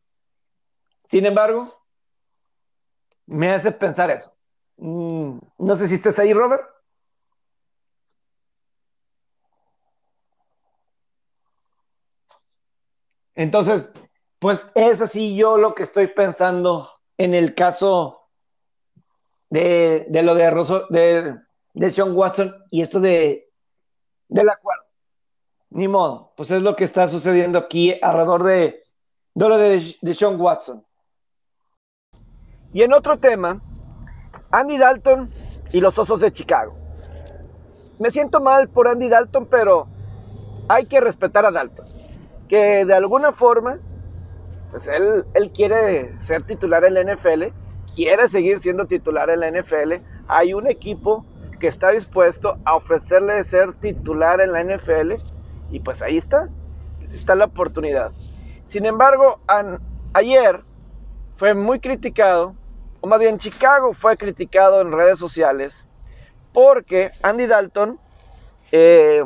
Sin 1.06 1.26
embargo, 1.26 1.81
me 3.28 3.52
hace 3.52 3.72
pensar 3.72 4.10
eso. 4.12 4.36
Mm, 4.78 5.38
no 5.58 5.76
sé 5.76 5.88
si 5.88 5.96
estás 5.96 6.20
ahí, 6.20 6.34
Robert. 6.34 6.64
Entonces, 13.36 13.90
pues 14.40 14.72
es 14.76 15.02
así 15.02 15.36
yo 15.36 15.58
lo 15.58 15.74
que 15.76 15.84
estoy 15.84 16.08
pensando 16.08 16.90
en 17.18 17.34
el 17.34 17.56
caso 17.56 18.30
de, 19.50 20.08
lo 20.10 20.36
de, 20.36 20.50
Rosso, 20.50 20.88
de, 20.90 21.38
de, 21.74 21.92
Sean 21.92 22.16
Watson 22.16 22.56
y 22.72 22.82
esto 22.82 23.00
de 23.00 23.52
del 24.30 24.50
acuerdo. 24.50 24.84
Ni 25.72 25.88
modo, 25.88 26.34
pues 26.36 26.52
es 26.52 26.62
lo 26.62 26.76
que 26.76 26.84
está 26.84 27.08
sucediendo 27.08 27.60
aquí 27.60 27.98
alrededor 28.02 28.44
de, 28.44 28.84
de 29.34 29.50
lo 29.50 29.58
de, 29.58 29.96
de 30.02 30.14
Sean 30.14 30.40
Watson. 30.40 30.86
Y 32.74 32.84
en 32.84 32.94
otro 32.94 33.20
tema, 33.20 33.62
Andy 34.52 34.78
Dalton 34.78 35.30
y 35.72 35.82
los 35.82 35.98
Osos 36.00 36.20
de 36.20 36.32
Chicago. 36.32 36.74
me 38.00 38.12
siento 38.12 38.42
mal 38.42 38.70
por 38.70 38.88
Andy 38.88 39.10
Dalton, 39.10 39.46
pero 39.46 39.88
hay 40.68 40.86
que 40.86 41.00
respetar 41.02 41.46
a 41.46 41.52
Dalton. 41.52 41.86
Que 42.48 42.86
de 42.86 42.94
alguna 42.94 43.32
forma, 43.32 43.80
pues 44.70 44.88
él, 44.88 45.26
él 45.34 45.52
quiere 45.52 46.20
ser 46.20 46.44
titular 46.44 46.84
en 46.84 46.94
la 46.96 47.04
NFL, 47.04 47.44
quiere 47.96 48.28
seguir 48.28 48.60
siendo 48.60 48.86
titular 48.86 49.30
en 49.30 49.42
la 49.42 49.52
NFL. 49.52 50.04
Hay 50.28 50.54
un 50.54 50.68
equipo 50.68 51.26
que 51.60 51.68
está 51.68 51.92
dispuesto 51.92 52.58
a 52.66 52.76
ofrecerle 52.76 53.44
ser 53.44 53.74
titular 53.76 54.42
en 54.42 54.52
la 54.52 54.64
NFL 54.64 55.14
y 55.70 55.80
pues 55.80 56.02
ahí 56.02 56.18
está, 56.18 56.50
está 57.12 57.36
la 57.36 57.46
oportunidad. 57.46 58.12
Sin 58.66 58.86
embargo, 58.86 59.40
ayer 60.14 60.62
fue 61.38 61.54
muy 61.54 61.80
criticado, 61.80 62.56
o 63.02 63.08
más 63.08 63.20
bien 63.20 63.40
Chicago 63.40 63.94
fue 63.94 64.16
criticado 64.16 64.82
en 64.82 64.92
redes 64.92 65.20
sociales 65.20 65.86
porque 66.54 67.12
Andy 67.24 67.48
Dalton, 67.48 68.00
eh, 68.72 69.24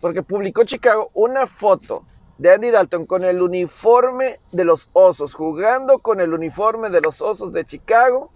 porque 0.00 0.22
publicó 0.22 0.64
Chicago 0.64 1.10
una 1.14 1.46
foto 1.46 2.04
de 2.38 2.52
Andy 2.52 2.70
Dalton 2.70 3.06
con 3.06 3.24
el 3.24 3.42
uniforme 3.42 4.40
de 4.52 4.64
los 4.64 4.88
Osos, 4.92 5.34
jugando 5.34 5.98
con 5.98 6.20
el 6.20 6.34
uniforme 6.34 6.90
de 6.90 7.00
los 7.00 7.20
Osos 7.20 7.52
de 7.52 7.64
Chicago 7.64 8.30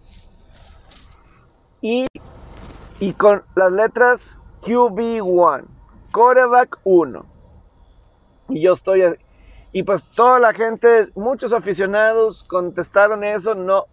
y, 1.80 2.06
y 2.98 3.12
con 3.12 3.44
las 3.54 3.72
letras 3.72 4.38
QB1, 4.62 5.66
quarterback 6.12 6.78
1. 6.84 7.26
Y 8.48 8.62
yo 8.62 8.72
estoy 8.72 9.02
y 9.72 9.84
pues 9.84 10.02
toda 10.02 10.40
la 10.40 10.52
gente, 10.52 11.10
muchos 11.14 11.52
aficionados 11.52 12.42
contestaron 12.42 13.22
eso, 13.22 13.54
no, 13.54 13.84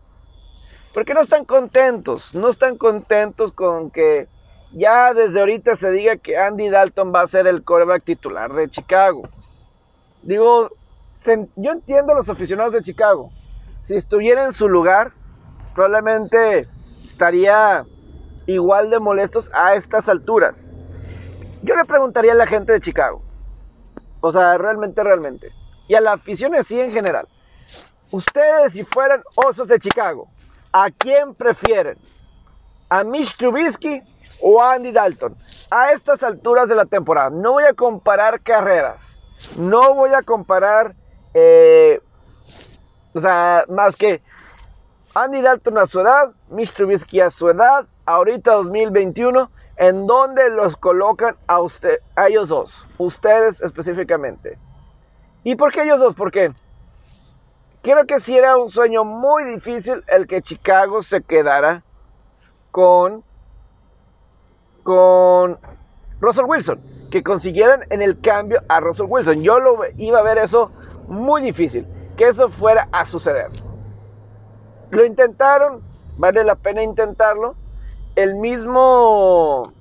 porque 0.93 1.13
no 1.13 1.21
están 1.21 1.45
contentos, 1.45 2.33
no 2.33 2.49
están 2.49 2.77
contentos 2.77 3.51
con 3.51 3.91
que 3.91 4.27
ya 4.71 5.13
desde 5.13 5.39
ahorita 5.39 5.75
se 5.75 5.91
diga 5.91 6.17
que 6.17 6.37
Andy 6.37 6.69
Dalton 6.69 7.13
va 7.13 7.21
a 7.21 7.27
ser 7.27 7.47
el 7.47 7.63
coreback 7.63 8.03
titular 8.03 8.53
de 8.53 8.69
Chicago. 8.69 9.29
Digo, 10.23 10.71
yo 11.55 11.71
entiendo 11.71 12.13
a 12.13 12.15
los 12.15 12.29
aficionados 12.29 12.73
de 12.73 12.83
Chicago. 12.83 13.29
Si 13.83 13.95
estuviera 13.95 14.45
en 14.45 14.53
su 14.53 14.67
lugar, 14.67 15.13
probablemente 15.73 16.67
estaría 16.97 17.85
igual 18.45 18.89
de 18.89 18.99
molestos 18.99 19.49
a 19.53 19.75
estas 19.75 20.09
alturas. 20.09 20.65
Yo 21.63 21.75
le 21.75 21.85
preguntaría 21.85 22.33
a 22.33 22.35
la 22.35 22.47
gente 22.47 22.73
de 22.73 22.81
Chicago. 22.81 23.21
O 24.21 24.31
sea, 24.31 24.57
realmente, 24.57 25.03
realmente. 25.03 25.51
Y 25.87 25.95
a 25.95 26.01
la 26.01 26.13
afición 26.13 26.55
así 26.55 26.79
en 26.79 26.91
general. 26.91 27.27
Ustedes 28.11 28.73
si 28.73 28.83
fueran 28.83 29.21
osos 29.35 29.67
de 29.67 29.79
Chicago, 29.79 30.29
¿a 30.83 30.91
quién 30.91 31.33
prefieren? 31.33 31.97
¿A 32.89 33.03
Mitch 33.03 33.35
Trubisky 33.35 34.01
o 34.41 34.61
Andy 34.61 34.91
Dalton. 34.91 35.35
A 35.71 35.91
estas 35.91 36.23
alturas 36.23 36.69
de 36.69 36.75
la 36.75 36.85
temporada, 36.85 37.29
no 37.29 37.53
voy 37.53 37.63
a 37.63 37.73
comparar 37.73 38.41
carreras, 38.41 39.17
no 39.57 39.93
voy 39.93 40.13
a 40.13 40.21
comparar, 40.21 40.95
eh, 41.33 41.99
o 43.13 43.19
sea, 43.19 43.65
más 43.67 43.95
que 43.95 44.21
Andy 45.15 45.41
Dalton 45.41 45.77
a 45.79 45.87
su 45.87 45.99
edad, 45.99 46.31
Mitch 46.49 46.73
Trubisky 46.73 47.19
a 47.21 47.31
su 47.31 47.49
edad, 47.49 47.87
ahorita 48.05 48.53
2021, 48.53 49.49
en 49.77 50.07
donde 50.07 50.49
los 50.49 50.77
colocan 50.77 51.35
a, 51.47 51.59
usted, 51.59 51.99
a 52.15 52.27
ellos 52.27 52.49
dos, 52.49 52.83
ustedes 52.97 53.61
específicamente. 53.61 54.57
¿Y 55.43 55.55
por 55.55 55.71
qué 55.71 55.83
ellos 55.83 55.99
dos? 55.99 56.15
Porque 56.15 56.51
creo 57.91 58.05
que 58.05 58.19
si 58.19 58.37
era 58.37 58.57
un 58.57 58.69
sueño 58.69 59.05
muy 59.05 59.45
difícil 59.45 60.03
el 60.07 60.27
que 60.27 60.41
Chicago 60.41 61.01
se 61.01 61.21
quedara 61.21 61.83
con 62.71 63.23
con 64.83 65.59
Russell 66.21 66.45
Wilson, 66.45 66.79
que 67.11 67.21
consiguieran 67.21 67.85
en 67.89 68.01
el 68.01 68.19
cambio 68.21 68.61
a 68.69 68.79
Russell 68.79 69.07
Wilson. 69.09 69.41
Yo 69.41 69.59
lo 69.59 69.77
iba 69.97 70.19
a 70.19 70.23
ver 70.23 70.37
eso 70.37 70.71
muy 71.07 71.41
difícil, 71.41 71.87
que 72.15 72.27
eso 72.27 72.49
fuera 72.49 72.87
a 72.91 73.05
suceder. 73.05 73.47
Lo 74.89 75.05
intentaron, 75.05 75.81
vale 76.17 76.43
la 76.43 76.55
pena 76.55 76.83
intentarlo. 76.83 77.55
El 78.15 78.35
mismo, 78.35 79.73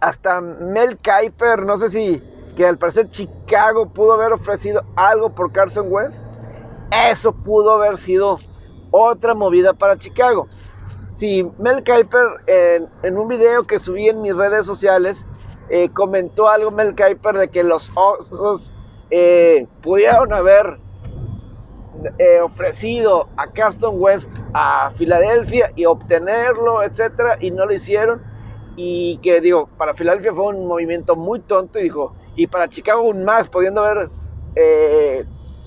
hasta 0.00 0.40
Mel 0.40 0.98
Kiper, 0.98 1.64
no 1.64 1.78
sé 1.78 1.88
si, 1.88 2.22
que 2.54 2.66
al 2.66 2.76
parecer 2.76 3.08
Chicago 3.08 3.88
pudo 3.88 4.12
haber 4.12 4.32
ofrecido 4.32 4.82
algo 4.94 5.30
por 5.30 5.52
Carson 5.52 5.86
Wentz. 5.90 6.20
Eso 6.90 7.32
pudo 7.32 7.72
haber 7.72 7.98
sido 7.98 8.38
otra 8.90 9.34
movida 9.34 9.74
para 9.74 9.98
Chicago. 9.98 10.48
Si 11.10 11.44
Mel 11.58 11.82
Kiper 11.82 12.44
en, 13.02 13.18
un 13.18 13.28
video 13.28 13.66
que 13.66 13.78
subí 13.78 14.08
en 14.08 14.22
mis 14.22 14.34
redes 14.34 14.64
sociales 14.66 15.26
eh, 15.68 15.90
comentó 15.92 16.48
algo 16.48 16.70
Mel 16.70 16.94
Kiper 16.94 17.36
de 17.36 17.48
que 17.48 17.64
los 17.64 17.90
Osos 17.96 18.72
eh, 19.10 19.66
pudieron 19.82 20.32
haber 20.32 20.78
eh, 22.18 22.40
ofrecido 22.40 23.28
a 23.36 23.48
Carson 23.48 23.96
West 23.98 24.28
a 24.54 24.90
Filadelfia 24.90 25.72
y 25.74 25.86
obtenerlo, 25.86 26.82
etcétera, 26.82 27.36
y 27.40 27.50
no 27.50 27.66
lo 27.66 27.74
hicieron. 27.74 28.22
Y 28.76 29.18
que 29.18 29.40
digo, 29.40 29.68
para 29.76 29.94
Filadelfia 29.94 30.32
fue 30.32 30.54
un 30.54 30.66
movimiento 30.68 31.16
muy 31.16 31.40
tonto 31.40 31.80
y 31.80 31.84
dijo, 31.84 32.14
y 32.36 32.46
para 32.46 32.68
Chicago 32.68 33.00
aún 33.00 33.24
más, 33.24 33.48
pudiendo 33.48 33.84
haber 33.84 34.08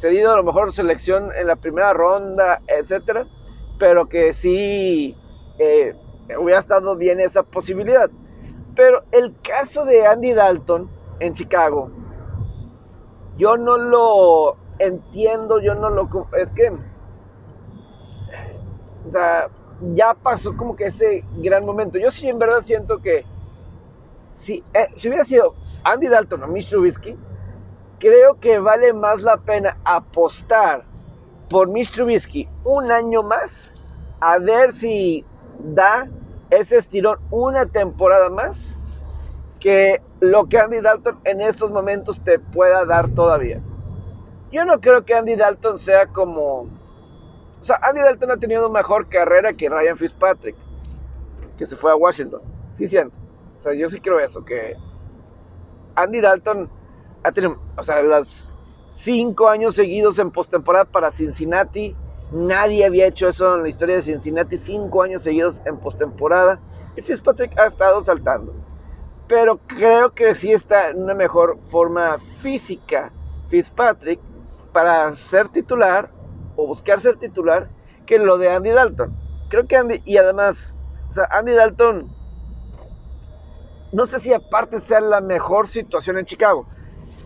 cedido 0.02 0.34
a 0.34 0.36
lo 0.36 0.44
mejor 0.44 0.74
selección 0.74 1.30
en 1.36 1.46
la 1.46 1.56
primera 1.56 1.94
ronda, 1.94 2.60
etcétera, 2.66 3.28
pero 3.78 4.10
que 4.10 4.34
sí 4.34 5.16
eh, 5.60 5.96
hubiera 6.40 6.60
estado 6.60 6.96
bien 6.96 7.20
esa 7.20 7.44
posibilidad. 7.44 8.10
Pero 8.76 9.04
el 9.12 9.36
caso 9.42 9.86
de 9.86 10.08
Andy 10.08 10.34
Dalton 10.34 10.90
en 11.20 11.36
Chicago, 11.36 11.92
yo 13.38 13.58
no 13.58 13.78
lo 13.78 14.58
entiendo, 14.80 15.60
yo 15.62 15.76
no 15.76 15.92
lo... 15.92 16.10
Es 16.36 16.52
que... 16.52 16.72
O 19.08 19.12
sea, 19.12 19.50
ya 19.94 20.16
pasó 20.16 20.58
como 20.58 20.76
que 20.76 20.86
ese 20.86 21.24
gran 21.38 21.64
momento. 21.64 22.00
Yo 22.00 22.10
sí 22.10 22.28
en 22.28 22.40
verdad 22.40 22.62
siento 22.64 23.02
que 23.02 23.24
si, 24.34 24.64
eh, 24.74 24.88
si 24.96 25.10
hubiera 25.10 25.26
sido 25.26 25.54
Andy 25.84 26.08
Dalton 26.08 26.44
o 26.44 26.48
Mitch 26.48 26.70
Trubisky, 26.70 27.16
creo 28.02 28.40
que 28.40 28.60
vale 28.60 28.92
más 28.92 29.22
la 29.22 29.38
pena 29.38 29.78
apostar 29.86 30.84
por 31.50 31.70
Mitch 31.70 31.92
Trubisky 31.94 32.50
un 32.64 32.92
año 32.92 33.22
más 33.24 33.74
a 34.20 34.40
ver 34.40 34.74
si 34.74 35.24
da 35.60 36.10
ese 36.50 36.78
estirón 36.78 37.20
una 37.30 37.68
temporada 37.68 38.30
más 38.30 38.68
que 39.60 40.02
lo 40.20 40.48
que 40.48 40.60
Andy 40.60 40.82
Dalton 40.82 41.20
en 41.24 41.42
estos 41.42 41.72
momentos 41.72 42.20
te 42.24 42.40
pueda 42.40 42.84
dar 42.86 43.10
todavía. 43.10 43.60
Yo 44.52 44.66
no 44.66 44.82
creo 44.82 45.06
que 45.06 45.14
Andy 45.14 45.36
Dalton 45.36 45.78
sea 45.78 46.08
como... 46.08 46.62
O 46.62 47.64
sea, 47.64 47.78
Andy 47.84 48.02
Dalton 48.02 48.32
ha 48.32 48.38
tenido 48.38 48.70
mejor 48.72 49.08
carrera 49.08 49.54
que 49.54 49.70
Ryan 49.70 49.96
Fitzpatrick, 49.96 50.56
que 51.58 51.66
se 51.66 51.76
fue 51.76 51.92
a 51.92 51.96
Washington. 51.96 52.42
Sí 52.68 52.88
siento. 52.88 53.16
O 53.60 53.62
sea, 53.62 53.74
yo 53.76 53.88
sí 53.90 54.02
creo 54.02 54.20
eso, 54.20 54.44
que 54.44 54.76
Andy 55.96 56.22
Dalton 56.22 56.70
ha 57.24 57.32
tenido, 57.32 57.60
o 57.78 57.84
sea, 57.84 58.02
los 58.02 58.50
cinco 58.94 59.48
años 59.48 59.76
seguidos 59.76 60.20
en 60.20 60.32
postemporada 60.32 60.86
para 60.86 61.12
Cincinnati 61.12 61.96
Nadie 62.32 62.86
había 62.86 63.08
hecho 63.08 63.28
eso 63.28 63.56
en 63.56 63.64
la 63.64 63.70
historia 63.70 63.98
de 63.98 64.04
Cincinnati, 64.04 64.58
cinco 64.58 65.04
años 65.04 65.22
seguidos 65.22 65.62
en 65.66 65.78
postemporada. 65.78 66.62
Y 66.96 67.02
Fitzpatrick 67.02 67.60
ha 67.60 67.66
estado 67.66 68.02
saltando. 68.06 68.54
Pero 69.28 69.60
creo 69.68 70.14
que 70.14 70.34
sí 70.34 70.52
está 70.52 70.90
en 70.90 71.04
una 71.04 71.14
mejor 71.14 71.58
forma 71.70 72.20
física 72.42 73.12
Fitzpatrick 73.48 74.22
para 74.72 75.12
ser 75.14 75.50
titular 75.50 76.10
o 76.56 76.68
buscar 76.68 77.02
ser 77.02 77.18
titular 77.18 77.70
que 78.06 78.18
lo 78.18 78.38
de 78.38 78.50
Andy 78.50 78.70
Dalton. 78.70 79.14
Creo 79.50 79.68
que 79.68 79.76
Andy, 79.76 80.02
y 80.06 80.16
además, 80.16 80.74
o 81.10 81.12
sea, 81.12 81.28
Andy 81.32 81.52
Dalton, 81.52 82.10
no 83.92 84.06
sé 84.06 84.22
si 84.22 84.34
aparte 84.34 84.80
sea 84.80 85.02
la 85.02 85.20
mejor 85.20 85.68
situación 85.68 86.18
en 86.18 86.26
Chicago. 86.26 86.66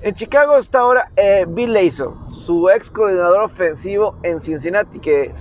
En 0.06 0.14
Chicago 0.14 0.58
está 0.58 0.82
ahora 0.82 1.10
eh, 1.16 1.46
Bill 1.48 1.74
Lazor, 1.74 2.14
su 2.32 2.70
ex 2.70 2.92
coordinador 2.92 3.42
ofensivo 3.42 4.16
en 4.22 4.40
Cincinnati, 4.40 5.00
que 5.00 5.34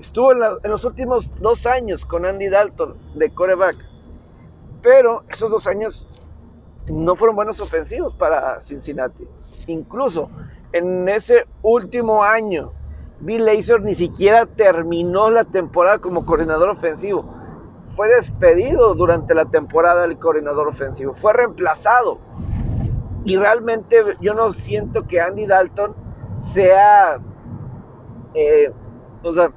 estuvo 0.00 0.32
en, 0.32 0.40
los 0.64 0.84
últimos 0.84 1.30
dos 1.40 1.66
años 1.66 2.04
con 2.04 2.26
Andy 2.26 2.48
Dalton 2.48 2.96
de 3.14 3.32
coreback. 3.32 3.76
Pero 4.82 5.22
esos 5.28 5.52
dos 5.52 5.68
años 5.68 6.08
no 6.92 7.14
fueron 7.14 7.36
buenos 7.36 7.60
ofensivos 7.60 8.12
para 8.12 8.60
Cincinnati. 8.62 9.22
Incluso 9.68 10.30
en 10.72 11.08
ese 11.08 11.46
último 11.62 12.24
año, 12.24 12.72
Bill 13.20 13.44
Lazor 13.44 13.82
ni 13.82 13.94
siquiera 13.94 14.46
terminó 14.46 15.30
la 15.30 15.44
temporada 15.44 16.00
como 16.00 16.26
coordinador 16.26 16.70
ofensivo. 16.70 17.36
Fue 17.94 18.08
despedido 18.08 18.96
durante 18.96 19.32
la 19.32 19.44
temporada 19.44 20.08
del 20.08 20.18
coordinador 20.18 20.66
ofensivo. 20.66 21.14
Fue 21.14 21.32
reemplazado 21.32 22.18
y 23.24 23.36
realmente 23.36 24.02
yo 24.20 24.34
no 24.34 24.52
siento 24.52 25.06
que 25.06 25.20
Andy 25.20 25.46
Dalton 25.46 25.94
sea... 26.38 27.20
Eh, 28.34 28.72
o 29.22 29.32
sea, 29.32 29.52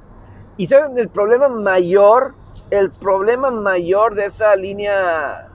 y 0.56 0.66
saben, 0.66 0.98
el 0.98 1.08
problema 1.08 1.48
mayor, 1.48 2.34
el 2.70 2.90
problema 2.90 3.50
mayor 3.50 4.14
de 4.14 4.26
esa 4.26 4.54
línea 4.54 5.50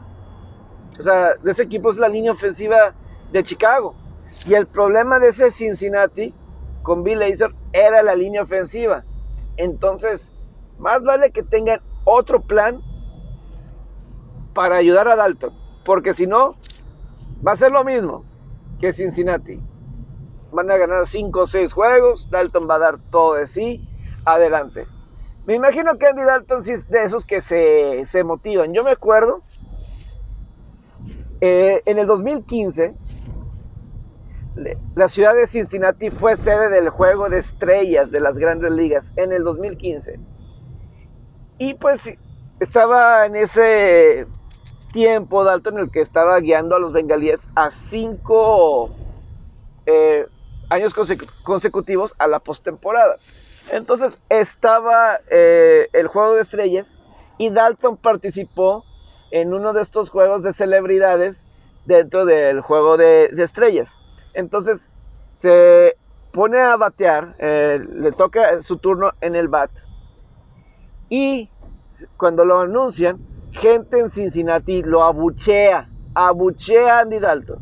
O 1.00 1.04
sea, 1.04 1.36
de 1.36 1.52
ese 1.52 1.64
equipo 1.64 1.92
es 1.92 1.98
la 1.98 2.10
línea 2.10 2.32
ofensiva 2.32 2.94
de 3.32 3.44
Chicago. 3.44 3.96
Y 4.46 4.54
el 4.54 4.68
problema 4.68 5.20
de 5.20 5.30
ese 5.30 5.52
Cincinnati 5.52 6.34
con 6.82 7.04
Bill 7.04 7.20
Lazor 7.20 7.54
era 7.74 8.02
la 8.02 8.16
línea 8.16 8.44
ofensiva. 8.44 9.04
Entonces, 9.58 10.32
más 10.78 11.04
vale 11.04 11.32
que 11.32 11.44
tengan 11.44 11.82
otro 12.06 12.42
plan 12.42 12.82
para 14.54 14.78
ayudar 14.78 15.08
a 15.08 15.16
Dalton. 15.16 15.54
Porque 15.86 16.14
si 16.14 16.28
no, 16.28 16.56
va 17.46 17.54
a 17.54 17.56
ser 17.56 17.72
lo 17.72 17.84
mismo 17.84 18.24
que 18.80 18.94
Cincinnati. 18.94 19.60
Van 20.52 20.70
a 20.70 20.78
ganar 20.78 21.08
5 21.08 21.40
o 21.40 21.48
6 21.48 21.72
juegos. 21.72 22.30
Dalton 22.30 22.68
va 22.70 22.76
a 22.76 22.80
dar 22.80 22.98
todo 22.98 23.36
de 23.36 23.48
sí. 23.48 23.88
Adelante. 24.26 24.86
Me 25.46 25.56
imagino 25.56 25.98
que 25.98 26.08
Andy 26.08 26.24
Dalton 26.24 26.64
sí 26.64 26.74
es 26.74 26.88
de 26.90 27.04
esos 27.04 27.26
que 27.26 27.42
se, 27.42 28.06
se 28.06 28.24
motivan. 28.24 28.74
Yo 28.74 28.84
me 28.84 28.92
acuerdo, 28.92 29.42
eh, 31.40 31.82
en 31.86 31.98
el 31.98 32.06
2015, 32.06 32.94
la 34.96 35.10
ciudad 35.10 35.34
de 35.34 35.48
Cincinnati 35.48 36.12
fue 36.12 36.38
sede 36.38 36.70
del 36.70 36.90
juego 36.90 37.30
de 37.30 37.40
estrellas 37.40 38.12
de 38.12 38.20
las 38.20 38.38
grandes 38.38 38.72
ligas 38.72 39.14
en 39.16 39.32
el 39.32 39.44
2015. 39.44 40.20
Y 41.58 41.74
pues 41.76 42.18
estaba 42.60 43.26
en 43.26 43.36
ese 43.36 44.26
tiempo 44.92 45.44
Dalton 45.44 45.80
el 45.80 45.92
que 45.92 46.02
estaba 46.02 46.40
guiando 46.40 46.76
a 46.76 46.80
los 46.80 46.94
bengalíes 46.94 47.50
a 47.56 47.72
cinco 47.72 48.94
eh, 49.86 50.26
años 50.70 50.94
consecutivos 51.44 52.14
a 52.18 52.28
la 52.28 52.40
postemporada. 52.40 53.18
Entonces 53.72 54.22
estaba 54.30 55.20
eh, 55.30 55.88
el 55.94 56.08
juego 56.08 56.36
de 56.36 56.42
estrellas 56.42 56.96
y 57.38 57.50
Dalton 57.50 57.98
participó 57.98 58.86
en 59.32 59.54
uno 59.54 59.74
de 59.74 59.82
estos 59.82 60.10
juegos 60.10 60.44
de 60.44 60.54
celebridades 60.54 61.46
dentro 61.86 62.26
del 62.26 62.62
juego 62.62 62.98
de, 62.98 63.26
estrellas. 63.38 63.94
Entonces 64.34 64.90
se 65.32 65.98
pone 66.32 66.60
a 66.60 66.78
batear, 66.78 67.36
eh, 67.40 67.80
le 67.94 68.12
toca 68.12 68.62
su 68.62 68.78
turno 68.78 69.12
en 69.22 69.36
el 69.36 69.48
bat 69.48 69.72
y 71.10 71.50
cuando 72.16 72.46
lo 72.46 72.62
anuncian, 72.62 73.18
gente 73.52 74.00
en 74.00 74.12
Cincinnati 74.12 74.82
lo 74.84 75.04
abuchea, 75.04 75.90
abuchea 76.16 76.98
a 76.98 77.02
Andy 77.02 77.20
Dalton. 77.20 77.60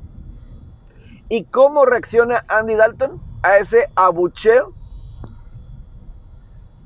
¿Y 1.30 1.46
cómo 1.46 1.86
reacciona 1.86 2.46
Andy 2.48 2.76
Dalton 2.76 3.22
a 3.44 3.58
ese 3.58 3.90
abucheo? 3.96 4.74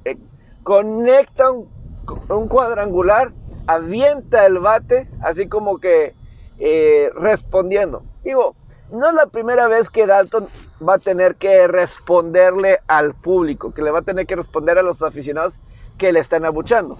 Eh, 0.05 0.17
conecta 0.63 1.51
un, 1.51 2.47
cuadrangular, 2.49 3.31
avienta 3.67 4.45
el 4.45 4.59
bate, 4.59 5.07
así 5.21 5.47
como 5.47 5.79
que 5.79 6.13
eh, 6.59 7.09
respondiendo. 7.15 8.03
Digo, 8.23 8.55
no 8.91 9.07
es 9.07 9.13
la 9.13 9.27
primera 9.27 9.67
vez 9.67 9.89
que 9.89 10.05
Dalton 10.05 10.45
va 10.87 10.95
a 10.95 10.99
tener 10.99 11.35
que 11.35 11.67
responderle 11.67 12.79
al 12.87 13.13
público, 13.13 13.73
que 13.73 13.81
le 13.81 13.91
va 13.91 13.99
a 13.99 14.03
tener 14.03 14.27
que 14.27 14.35
responder 14.35 14.77
a 14.77 14.83
los 14.83 15.01
aficionados 15.01 15.59
que 15.97 16.11
le 16.11 16.19
están 16.19 16.43
abuchando 16.45 16.97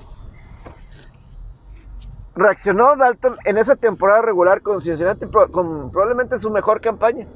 reaccionó 2.36 2.96
Dalton 2.96 3.36
en 3.46 3.58
esa 3.58 3.76
temporada 3.76 4.22
regular 4.22 4.62
con 4.62 4.82
Cincinnati 4.82 5.26
probablemente 5.28 6.40
su 6.40 6.50
mejor 6.50 6.82
campaña. 6.82 7.28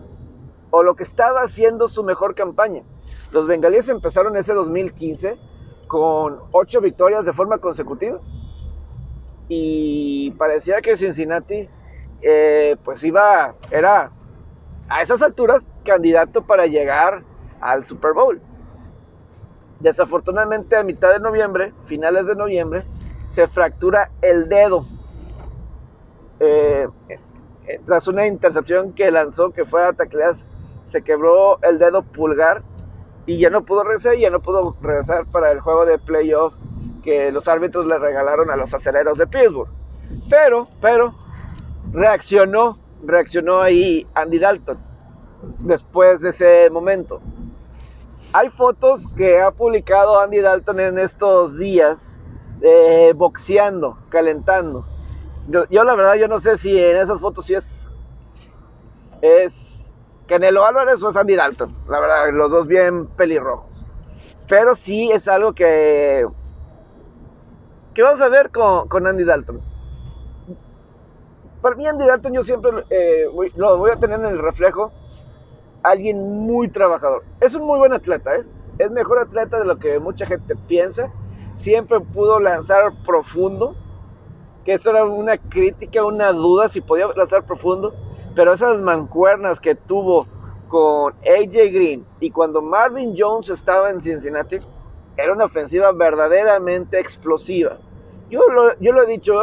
O 0.70 0.84
lo 0.84 0.96
que 0.96 1.04
estaba 1.04 1.42
haciendo 1.42 1.88
su 1.88 2.04
mejor 2.04 2.36
campaña. 2.36 2.84
Los 3.32 3.48
bengalíes 3.48 3.88
empezaron 3.90 4.36
ese 4.36 4.54
2015 4.54 5.38
con 5.88 6.40
ocho 6.52 6.82
victorias 6.82 7.26
de 7.26 7.34
forma 7.34 7.60
consecutiva. 7.60 8.20
Y 9.48 10.32
parecía 10.32 10.82
que 10.82 10.98
Cincinnati 10.98 11.70
eh, 12.22 12.76
pues 12.84 13.04
iba, 13.04 13.54
era 13.72 14.12
a 14.90 15.02
esas 15.02 15.22
alturas 15.22 15.80
candidato 15.86 16.46
para 16.46 16.66
llegar 16.66 17.24
al 17.62 17.84
Super 17.84 18.14
Bowl. 18.14 18.42
Desafortunadamente 19.80 20.76
a 20.76 20.84
mitad 20.84 21.14
de 21.14 21.20
noviembre, 21.20 21.74
finales 21.86 22.26
de 22.26 22.36
noviembre, 22.36 22.86
se 23.30 23.48
fractura 23.48 24.12
el 24.22 24.50
dedo. 24.50 24.86
Eh, 26.40 26.88
eh, 27.10 27.82
tras 27.86 28.08
una 28.08 28.26
intercepción 28.28 28.94
que 28.94 29.12
lanzó, 29.12 29.52
que 29.52 29.66
fue 29.66 29.84
a 29.84 29.94
tacleas, 29.94 30.46
se 30.86 31.02
quebró 31.02 31.60
el 31.64 31.80
dedo 31.80 32.04
pulgar 32.04 32.64
y 33.26 33.38
ya 33.40 33.50
no 33.50 33.66
pudo 33.66 33.84
regresar, 33.84 34.16
ya 34.16 34.30
no 34.30 34.42
pudo 34.42 34.76
regresar 34.82 35.26
para 35.26 35.52
el 35.52 35.60
juego 35.60 35.86
de 35.86 36.00
playoff 36.00 36.54
que 37.04 37.32
los 37.32 37.48
árbitros 37.48 37.86
le 37.86 37.98
regalaron 37.98 38.50
a 38.50 38.56
los 38.56 38.74
aceleros 38.74 39.18
de 39.18 39.28
Pittsburgh. 39.28 39.70
Pero, 40.30 40.68
pero, 40.82 41.16
reaccionó, 41.92 42.80
reaccionó 43.04 43.62
ahí 43.62 44.08
Andy 44.14 44.40
Dalton 44.40 44.78
después 45.60 46.22
de 46.22 46.30
ese 46.30 46.70
momento. 46.70 47.22
Hay 48.34 48.50
fotos 48.50 49.08
que 49.16 49.40
ha 49.40 49.52
publicado 49.52 50.20
Andy 50.20 50.40
Dalton 50.40 50.80
en 50.80 50.98
estos 50.98 51.58
días 51.58 52.20
eh, 52.62 53.14
boxeando, 53.16 53.98
calentando. 54.10 54.86
Yo, 55.48 55.84
la 55.84 55.96
verdad, 55.96 56.16
yo 56.16 56.28
no 56.28 56.40
sé 56.40 56.58
si 56.58 56.78
en 56.78 56.98
esas 56.98 57.22
fotos 57.22 57.46
sí 57.46 57.54
es, 57.54 57.88
es 59.22 59.96
Canelo 60.28 60.66
Álvarez 60.66 61.02
o 61.02 61.10
es 61.10 61.16
Andy 61.16 61.36
Dalton. 61.36 61.74
La 61.88 62.00
verdad, 62.00 62.34
los 62.34 62.52
dos 62.52 62.68
bien 62.68 63.08
pelirrojos. 63.08 63.86
Pero 64.50 64.76
sí 64.76 65.10
es 65.12 65.28
algo 65.28 65.54
que, 65.54 66.28
que 67.94 68.04
vamos 68.04 68.20
a 68.20 68.28
ver 68.28 68.52
con, 68.52 69.08
Andy 69.08 69.24
Dalton. 69.24 69.62
Para 71.62 71.76
mí 71.76 71.88
Andy 71.88 72.06
Dalton 72.06 72.34
yo 72.34 72.44
siempre 72.44 72.72
eh, 72.90 73.26
lo 73.56 73.78
voy 73.78 73.92
a 73.92 73.96
tener 73.96 74.20
en 74.20 74.26
el 74.26 74.40
reflejo. 74.40 74.92
Alguien 75.82 76.42
muy 76.46 76.68
trabajador. 76.68 77.24
Es 77.40 77.56
un 77.56 77.66
muy 77.66 77.80
buen 77.80 77.94
atleta, 77.94 78.36
¿eh? 78.36 78.44
Es 78.80 78.92
mejor 78.92 79.20
atleta 79.20 79.60
de 79.60 79.66
lo 79.66 79.78
que 79.78 80.00
mucha 80.00 80.26
gente 80.26 80.56
piensa 80.68 81.10
siempre 81.58 82.00
pudo 82.00 82.40
lanzar 82.40 82.94
profundo, 83.06 83.76
que 84.66 84.74
eso 84.74 84.90
era 84.90 85.06
una 85.06 85.38
crítica, 85.38 86.04
una 86.04 86.32
duda 86.32 86.70
si 86.70 86.82
podía 86.82 87.08
lanzar 87.16 87.46
profundo, 87.46 87.94
pero 88.36 88.54
esas 88.54 88.80
mancuernas 88.80 89.60
que 89.60 89.76
tuvo 89.76 90.28
con 90.68 91.14
AJ 91.26 91.72
Green 91.72 92.06
y 92.20 92.30
cuando 92.32 92.62
Marvin 92.62 93.16
Jones 93.18 93.50
estaba 93.50 93.90
en 93.90 94.02
Cincinnati, 94.02 94.60
era 95.16 95.34
una 95.34 95.46
ofensiva 95.46 95.92
verdaderamente 95.92 97.00
explosiva. 97.00 97.78
Yo 98.30 98.42
lo, 98.50 98.78
yo 98.80 98.92
lo 98.92 99.04
he 99.04 99.08
dicho, 99.08 99.40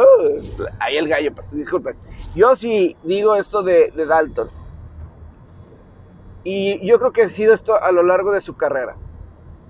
ahí 0.79 0.95
el 0.97 1.07
gallo, 1.07 1.31
disculpen. 1.51 1.95
Yo 2.35 2.55
sí 2.55 2.95
digo 3.03 3.35
esto 3.35 3.63
de 3.63 3.91
Dalton. 3.95 4.47
Y 6.43 6.87
yo 6.87 6.99
creo 6.99 7.11
que 7.11 7.23
ha 7.23 7.29
sido 7.29 7.55
esto 7.55 7.81
a 7.81 7.91
lo 7.91 8.03
largo 8.03 8.31
de 8.31 8.39
su 8.39 8.55
carrera. 8.55 8.95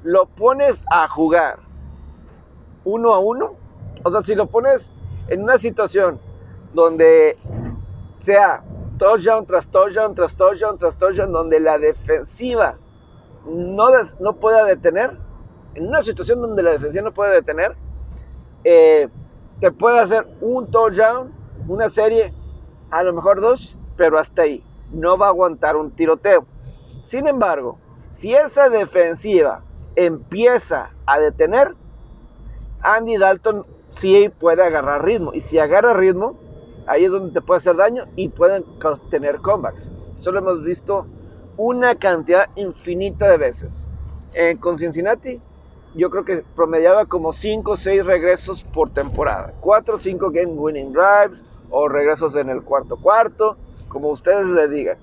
Lo 0.04 0.26
pones 0.26 0.84
a 0.92 1.08
jugar 1.08 1.60
uno 2.86 3.14
a 3.14 3.20
uno. 3.20 3.56
O 4.04 4.12
sea, 4.12 4.24
si 4.24 4.36
lo 4.36 4.48
pones 4.48 4.92
en 5.28 5.44
una 5.44 5.58
situación 5.58 6.20
donde 6.74 7.36
sea 8.20 8.64
touchdown 8.98 9.46
tras 9.46 9.68
touchdown 9.68 10.16
tras 10.16 10.36
touchdown 10.36 10.78
tras 10.78 10.98
touchdown, 10.98 11.32
donde 11.32 11.60
la 11.60 11.78
defensiva 11.78 12.76
no, 13.46 13.88
no 14.20 14.34
pueda 14.38 14.64
detener, 14.66 15.18
en 15.74 15.88
una 15.88 16.02
situación 16.02 16.42
donde 16.42 16.64
la 16.64 16.72
defensiva 16.72 17.04
no 17.04 17.14
puede 17.14 17.34
detener, 17.34 17.76
eh, 18.64 19.10
te 19.60 19.72
puede 19.72 20.00
hacer 20.00 20.28
un 20.42 20.70
touchdown, 20.72 21.34
una 21.68 21.90
serie, 21.90 22.34
a 22.92 23.04
lo 23.04 23.14
mejor 23.14 23.42
dos, 23.42 23.76
pero 23.96 24.18
hasta 24.18 24.44
ahí. 24.44 24.64
No 24.92 25.18
va 25.18 25.28
a 25.28 25.30
aguantar 25.30 25.76
un 25.76 25.92
tiroteo. 25.92 26.46
Sin 27.04 27.28
embargo, 27.28 27.78
si 28.12 28.34
esa 28.34 28.70
defensiva 28.70 29.64
empieza 29.96 30.92
a 31.06 31.20
detener, 31.20 31.76
Andy 32.86 33.18
Dalton 33.18 33.66
sí 33.92 34.30
puede 34.40 34.64
agarrar 34.64 35.04
ritmo. 35.04 35.34
Y 35.34 35.42
si 35.42 35.58
agarra 35.58 35.94
ritmo, 35.94 36.38
ahí 36.88 37.06
es 37.06 37.12
donde 37.12 37.34
te 37.34 37.42
puede 37.42 37.58
hacer 37.58 37.76
daño 37.76 38.06
y 38.16 38.30
pueden 38.30 38.64
tener 39.10 39.40
comebacks. 39.40 39.90
Eso 40.16 40.32
lo 40.32 40.40
hemos 40.40 40.64
visto 40.64 41.08
una 41.58 41.96
cantidad 41.96 42.48
infinita 42.56 43.30
de 43.30 43.38
veces. 43.38 43.88
con 44.60 44.78
Cincinnati, 44.78 45.40
yo 45.96 46.10
creo 46.10 46.26
que 46.26 46.44
promediaba 46.56 47.06
como 47.06 47.32
5 47.32 47.72
o 47.72 47.78
6 47.78 48.06
regresos 48.06 48.64
por 48.64 48.92
temporada. 48.92 49.54
4 49.62 49.96
o 49.96 49.98
5 49.98 50.32
game 50.32 50.52
winning 50.52 50.92
drives 50.92 51.44
o 51.70 51.88
regresos 51.88 52.36
en 52.36 52.50
el 52.50 52.64
cuarto 52.64 52.98
cuarto, 52.98 53.58
como 53.88 54.10
ustedes 54.10 54.46
le 54.46 54.68
digan. 54.68 54.98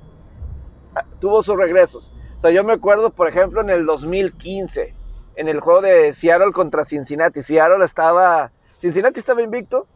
Ah, 0.94 1.04
tuvo 1.18 1.42
sus 1.42 1.56
regresos. 1.56 2.12
O 2.38 2.40
sea, 2.42 2.50
yo 2.50 2.62
me 2.62 2.74
acuerdo, 2.74 3.10
por 3.10 3.26
ejemplo, 3.26 3.62
en 3.62 3.70
el 3.70 3.86
2015, 3.86 4.94
en 5.36 5.48
el 5.48 5.60
juego 5.60 5.80
de 5.80 6.12
Seattle 6.12 6.52
contra 6.52 6.84
Cincinnati. 6.84 7.42
Seattle 7.42 7.84
estaba, 7.84 8.50
Cincinnati 8.78 9.18
estaba 9.18 9.42
invicto 9.42 9.86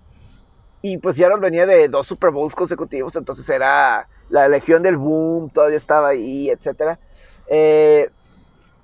y 0.82 0.98
pues 0.98 1.16
Seattle 1.16 1.40
venía 1.40 1.66
de 1.66 1.88
dos 1.88 2.06
Super 2.06 2.30
Bowls 2.30 2.54
consecutivos, 2.54 3.16
entonces 3.16 3.48
era 3.48 4.08
la 4.28 4.48
legión 4.48 4.82
del 4.82 4.96
boom, 4.96 5.50
todavía 5.50 5.76
estaba 5.78 6.08
ahí, 6.08 6.50
etc. 6.50 6.98
Eh, 7.48 8.10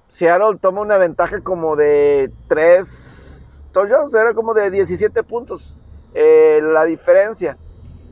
Seattle 0.08 0.58
toma 0.60 0.82
una 0.82 0.98
ventaja 0.98 1.40
como 1.40 1.74
de 1.74 2.30
3 2.48 3.68
touchdowns, 3.72 4.14
era 4.14 4.34
como 4.34 4.52
de 4.52 4.70
17 4.70 5.22
puntos 5.22 5.74
eh, 6.14 6.60
la 6.62 6.84
diferencia. 6.84 7.56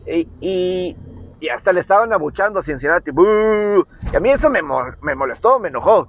Y, 0.07 0.97
hasta 1.53 1.73
le 1.73 1.81
estaban 1.81 2.13
abuchando 2.13 2.59
a 2.59 2.63
Cincinnati. 2.63 3.11
Y 3.11 4.17
a 4.17 4.21
mí 4.21 4.31
eso 4.31 4.51
me, 4.51 4.61
me 5.03 5.15
molestó, 5.15 5.59
me 5.59 5.69
enojó. 5.69 6.09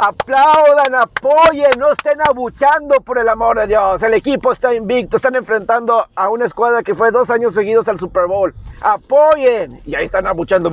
Aplaudan, 0.00 0.94
apoyen, 0.94 1.70
no 1.76 1.90
estén 1.90 2.20
abuchando 2.24 3.00
por 3.00 3.18
el 3.18 3.28
amor 3.28 3.58
de 3.58 3.66
Dios. 3.66 4.00
El 4.00 4.14
equipo 4.14 4.52
está 4.52 4.72
invicto, 4.72 5.16
están 5.16 5.34
enfrentando 5.34 6.06
a 6.14 6.28
una 6.28 6.44
escuadra 6.44 6.84
que 6.84 6.94
fue 6.94 7.10
dos 7.10 7.30
años 7.30 7.52
seguidos 7.52 7.88
al 7.88 7.98
Super 7.98 8.26
Bowl. 8.28 8.54
Apoyen. 8.80 9.80
Y 9.84 9.96
ahí 9.96 10.04
están 10.04 10.28
abuchando. 10.28 10.70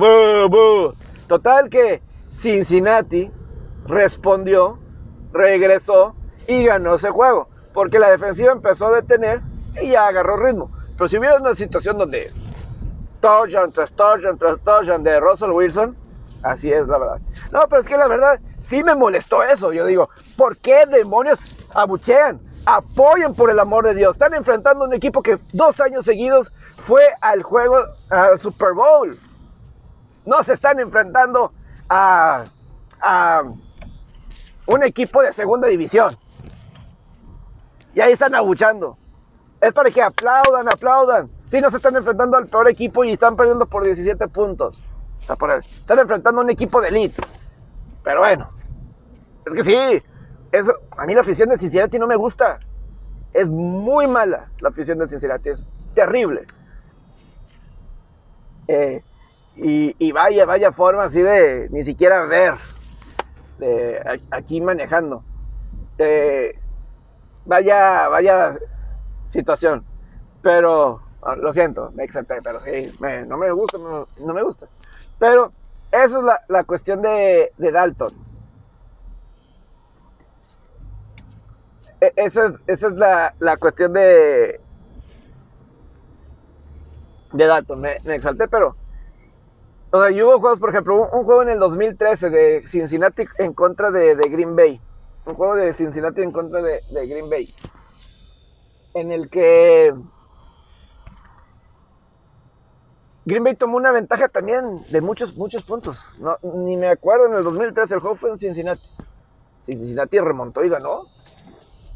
Total 1.26 1.68
que 1.68 2.02
Cincinnati 2.30 3.28
respondió, 3.88 4.78
regresó 5.32 6.14
y 6.46 6.64
ganó 6.64 6.94
ese 6.94 7.10
juego. 7.10 7.48
Porque 7.74 7.98
la 7.98 8.12
defensiva 8.12 8.52
empezó 8.52 8.86
a 8.86 8.92
detener 8.92 9.40
y 9.82 9.88
ya 9.88 10.06
agarró 10.06 10.36
ritmo. 10.36 10.70
Pero 10.96 11.08
si 11.08 11.18
hubiera 11.18 11.36
una 11.38 11.56
situación 11.56 11.98
donde 11.98 12.30
touchdown 13.20 13.72
tras 13.72 13.90
touchdown 13.90 14.38
tras 14.38 14.60
touchdown 14.60 15.02
de 15.02 15.18
Russell 15.18 15.50
Wilson, 15.50 15.96
así 16.44 16.72
es 16.72 16.86
la 16.86 16.98
verdad. 16.98 17.20
No, 17.50 17.62
pero 17.68 17.82
es 17.82 17.88
que 17.88 17.96
la 17.96 18.06
verdad 18.06 18.38
sí 18.66 18.82
me 18.82 18.94
molestó 18.94 19.42
eso. 19.42 19.72
Yo 19.72 19.86
digo, 19.86 20.10
¿por 20.36 20.56
qué 20.58 20.86
demonios 20.86 21.38
abuchean? 21.74 22.40
Apoyen 22.64 23.34
por 23.34 23.50
el 23.50 23.58
amor 23.60 23.84
de 23.86 23.94
Dios. 23.94 24.16
Están 24.16 24.34
enfrentando 24.34 24.84
un 24.84 24.92
equipo 24.92 25.22
que 25.22 25.38
dos 25.52 25.80
años 25.80 26.04
seguidos 26.04 26.52
fue 26.84 27.04
al 27.20 27.42
juego, 27.42 27.78
al 28.10 28.38
Super 28.38 28.72
Bowl. 28.72 29.16
No 30.24 30.42
se 30.42 30.54
están 30.54 30.80
enfrentando 30.80 31.52
a, 31.88 32.42
a 33.00 33.42
un 34.66 34.82
equipo 34.82 35.22
de 35.22 35.32
segunda 35.32 35.68
división. 35.68 36.16
Y 37.94 38.00
ahí 38.00 38.12
están 38.12 38.34
abuchando. 38.34 38.98
Es 39.60 39.72
para 39.72 39.90
que 39.90 40.02
aplaudan, 40.02 40.68
aplaudan. 40.68 41.30
Si 41.48 41.60
no 41.60 41.70
se 41.70 41.76
están 41.76 41.94
enfrentando 41.94 42.36
al 42.36 42.48
peor 42.48 42.68
equipo 42.68 43.04
y 43.04 43.12
están 43.12 43.36
perdiendo 43.36 43.66
por 43.66 43.84
17 43.84 44.26
puntos. 44.28 44.82
Están 45.20 45.98
enfrentando 46.00 46.40
a 46.40 46.44
un 46.44 46.50
equipo 46.50 46.80
de 46.80 46.88
elite. 46.88 47.22
Pero 48.06 48.20
bueno, 48.20 48.48
es 49.46 49.52
que 49.52 49.64
sí, 49.64 50.06
eso, 50.52 50.72
a 50.96 51.06
mí 51.06 51.14
la 51.14 51.22
afición 51.22 51.48
de 51.48 51.58
Cincinnati 51.58 51.98
no 51.98 52.06
me 52.06 52.14
gusta. 52.14 52.60
Es 53.32 53.48
muy 53.48 54.06
mala 54.06 54.48
la 54.60 54.68
afición 54.68 54.98
de 54.98 55.08
Cincinnati, 55.08 55.48
es 55.48 55.64
terrible. 55.92 56.46
Eh, 58.68 59.02
y, 59.56 60.12
vaya, 60.12 60.44
vaya 60.44 60.70
forma 60.70 61.02
así 61.02 61.20
de 61.20 61.66
ni 61.70 61.82
siquiera 61.82 62.22
ver 62.26 62.54
de, 63.58 64.20
aquí 64.30 64.60
manejando. 64.60 65.24
Eh, 65.98 66.56
vaya, 67.44 68.06
vaya 68.06 68.56
situación. 69.30 69.84
Pero, 70.42 71.00
ah, 71.22 71.34
lo 71.34 71.52
siento, 71.52 71.90
me 71.96 72.04
exalté, 72.04 72.36
pero 72.40 72.60
sí, 72.60 72.88
no 73.26 73.36
me 73.36 73.50
gusta, 73.50 73.78
no, 73.78 74.06
no 74.24 74.32
me 74.32 74.44
gusta. 74.44 74.68
Pero 75.18 75.50
esa 75.90 76.18
es 76.18 76.24
la, 76.48 76.64
cuestión 76.64 77.02
de, 77.02 77.52
Dalton. 77.58 78.12
E, 82.00 82.12
esa 82.16 82.52
es, 82.66 82.82
la, 82.82 83.56
cuestión 83.58 83.92
de, 83.92 84.60
de 87.32 87.46
Dalton. 87.46 87.80
Me, 87.80 87.96
exalté, 88.14 88.48
pero. 88.48 88.74
O 89.92 90.02
sea, 90.02 90.24
hubo 90.24 90.40
juegos, 90.40 90.58
por 90.58 90.70
ejemplo, 90.70 91.08
un, 91.10 91.24
juego 91.24 91.42
en 91.42 91.50
el 91.50 91.58
2013 91.58 92.30
de 92.30 92.64
Cincinnati 92.66 93.24
en 93.38 93.54
contra 93.54 93.90
de, 93.90 94.14
Green 94.14 94.56
Bay. 94.56 94.80
Un 95.24 95.34
juego 95.34 95.56
de 95.56 95.72
Cincinnati 95.72 96.22
en 96.22 96.32
contra 96.32 96.60
de, 96.60 96.82
de 96.90 97.06
Green 97.06 97.30
Bay. 97.30 97.54
En 98.94 99.12
el 99.12 99.30
que 99.30 99.94
Green 103.26 103.42
Bay 103.42 103.56
tomó 103.56 103.76
una 103.76 103.90
ventaja 103.90 104.28
también 104.28 104.84
de 104.88 105.00
muchos, 105.00 105.36
muchos 105.36 105.64
puntos. 105.64 105.98
No, 106.20 106.38
ni 106.54 106.76
me 106.76 106.86
acuerdo, 106.86 107.26
en 107.26 107.34
el 107.34 107.42
2003 107.42 107.90
el 107.90 107.98
juego 107.98 108.14
fue 108.14 108.30
en 108.30 108.38
Cincinnati. 108.38 108.88
Cincinnati 109.64 110.20
remontó 110.20 110.64
y 110.64 110.68
ganó. 110.68 111.06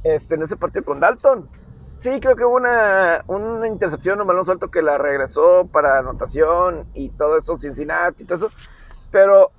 Este, 0.03 0.35
en 0.35 0.43
ese 0.43 0.57
partido 0.57 0.85
con 0.85 0.99
Dalton. 0.99 1.49
Sí, 2.01 2.19
creo 2.19 2.35
que 2.35 2.45
hubo 2.45 2.57
una, 2.57 3.23
una 3.29 3.69
intercepción, 3.69 4.21
un 4.21 4.27
balón 4.27 4.45
suelto 4.45 4.73
que 4.73 4.83
la 4.83 4.99
regresó 4.99 5.69
para 5.71 6.01
anotación 6.01 6.89
y 6.95 7.11
todo 7.11 7.37
eso, 7.37 7.57
Cincinnati 7.57 8.25
y 8.25 8.27
todo 8.27 8.47
eso. 8.47 8.57
Pero 9.13 9.53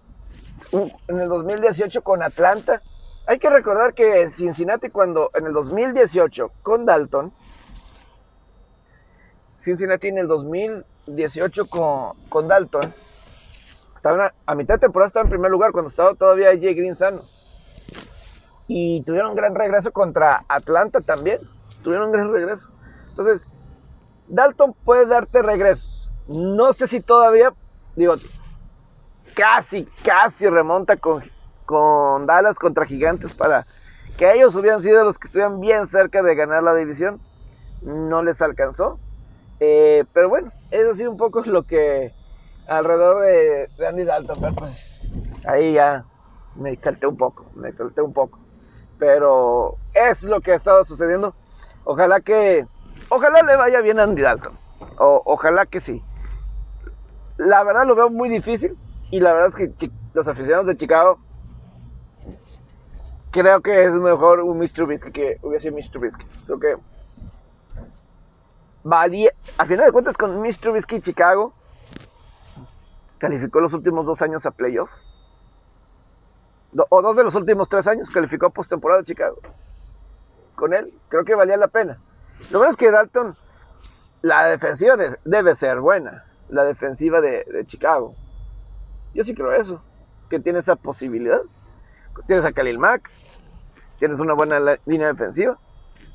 en 1.08 1.22
el 1.22 1.30
2018 1.30 2.02
con 2.02 2.22
Atlanta, 2.22 2.82
hay 3.28 3.40
que 3.40 3.50
recordar 3.50 3.94
que 3.94 4.30
Cincinnati 4.30 4.90
cuando 4.90 5.30
en 5.36 5.46
el 5.46 5.54
2018 5.54 6.52
con 6.64 6.86
Dalton, 6.86 7.32
Cincinnati 9.62 10.08
en 10.08 10.18
el 10.18 10.28
2018 10.28 11.68
con, 11.68 12.14
con 12.30 12.48
Dalton, 12.48 12.94
estaban 13.96 14.32
a, 14.46 14.56
mitad 14.56 14.76
de 14.76 14.80
temporada 14.80 15.08
estaba 15.08 15.24
en 15.24 15.30
primer 15.30 15.52
lugar 15.52 15.72
cuando 15.72 15.90
estaba 15.90 16.16
todavía 16.16 16.48
Jay 16.48 16.74
Green 16.74 16.96
sano. 16.96 17.22
Y 18.68 19.04
tuvieron 19.04 19.32
un 19.32 19.36
gran 19.36 19.54
regreso 19.54 19.92
contra 19.92 20.44
Atlanta 20.48 21.02
también. 21.02 21.40
Tuvieron 21.84 22.08
un 22.08 22.12
gran 22.12 22.32
regreso. 22.32 22.70
Entonces, 23.10 23.54
Dalton 24.28 24.74
puede 24.86 25.06
darte 25.06 25.42
regreso. 25.42 26.10
No 26.28 26.74
sé 26.74 26.88
si 26.88 27.02
todavía, 27.02 27.54
digo, 27.96 28.16
casi, 29.36 29.86
casi 30.04 30.48
remonta 30.48 30.98
con, 30.98 31.22
con 31.66 32.26
Dallas 32.26 32.58
contra 32.58 32.86
Gigantes 32.86 33.36
para 33.36 33.66
que 34.18 34.34
ellos 34.34 34.56
hubieran 34.56 34.82
sido 34.82 35.04
los 35.04 35.20
que 35.20 35.28
estuvieran 35.28 35.60
bien 35.60 35.86
cerca 35.86 36.24
de 36.24 36.34
ganar 36.34 36.64
la 36.64 36.74
división. 36.74 37.22
No 37.82 38.24
les 38.24 38.42
alcanzó. 38.42 39.00
Eh, 39.64 40.06
pero 40.12 40.28
bueno, 40.28 40.52
eso 40.72 40.96
sí 40.96 41.06
un 41.06 41.18
poco 41.18 41.42
es 41.42 41.46
lo 41.46 41.68
que 41.68 42.12
alrededor 42.68 43.22
de, 43.22 43.70
Andy 43.88 44.06
Dalton, 44.06 44.38
pero 44.42 44.56
pues 44.56 45.00
ahí 45.46 45.74
ya 45.74 46.04
me 46.56 46.72
exalté 46.72 47.06
un 47.06 47.16
poco, 47.16 47.46
me 47.54 47.70
exalté 47.70 48.02
un 48.02 48.12
poco. 48.12 48.40
Pero 48.98 49.78
es 49.94 50.24
lo 50.24 50.42
que 50.42 50.54
ha 50.54 50.56
estado 50.56 50.84
sucediendo. 50.84 51.36
Ojalá 51.84 52.22
que, 52.22 52.66
ojalá 53.10 53.44
le 53.44 53.56
vaya 53.56 53.82
bien 53.82 54.00
a 54.00 54.04
Andy 54.04 54.24
Dalton. 54.24 54.58
O, 54.98 55.22
ojalá 55.26 55.68
que 55.68 55.80
sí. 55.80 56.02
La 57.38 57.64
verdad 57.64 57.86
lo 57.86 57.94
veo 57.94 58.10
muy 58.10 58.30
difícil 58.30 58.76
y 59.12 59.20
la 59.20 59.32
verdad 59.32 59.54
es 59.60 59.76
que 59.78 59.92
los 60.16 60.28
aficionados 60.28 60.66
de 60.66 60.76
Chicago 60.76 61.20
creo 63.30 63.62
que 63.62 63.86
es 63.86 63.92
mejor 63.92 64.40
un 64.40 64.58
Mr. 64.58 64.70
Trubisky 64.72 65.12
que 65.12 65.38
hubiese 65.44 65.70
Mr. 65.70 65.92
Trubisky. 65.92 66.26
Creo 66.48 66.60
que 66.60 66.78
valía, 68.84 69.32
al 69.58 69.68
final 69.68 69.86
de 69.86 69.92
cuentas 69.92 70.18
con 70.18 70.40
Mr. 70.42 70.58
Trubisky 70.58 71.02
Chicago, 71.02 71.54
calificó 73.18 73.60
los 73.60 73.74
últimos 73.74 74.06
dos 74.06 74.22
años 74.22 74.46
a 74.46 74.52
playoff. 74.52 74.90
O 76.90 77.02
dos 77.02 77.16
de 77.16 77.24
los 77.24 77.36
últimos 77.36 77.68
tres 77.70 77.86
años 77.88 78.10
calificó 78.10 78.48
a 78.48 78.50
postemporada 78.50 79.04
Chicago. 79.04 79.40
Con 80.56 80.74
él, 80.74 80.94
creo 81.10 81.26
que 81.26 81.36
valía 81.36 81.58
la 81.58 81.68
pena. 81.68 82.00
Lo 82.50 82.60
bueno 82.60 82.72
es 82.72 82.78
que 82.78 82.90
Dalton, 82.90 83.34
la 84.22 84.46
defensiva 84.46 84.96
debe 85.26 85.56
ser 85.56 85.80
buena. 85.80 86.26
La 86.50 86.64
defensiva 86.64 87.22
de, 87.22 87.46
de, 87.46 87.66
Chicago. 87.66 88.14
Yo 89.14 89.24
sí 89.24 89.36
creo 89.36 89.52
eso. 89.52 89.84
Que 90.30 90.40
tiene 90.40 90.60
esa 90.60 90.76
posibilidad. 90.76 91.42
Tienes 92.26 92.46
a 92.46 92.54
Khalil 92.54 92.80
Mack. 92.80 93.10
Tienes 94.00 94.20
una 94.20 94.34
buena 94.34 94.78
línea 94.86 95.08
defensiva. 95.08 95.60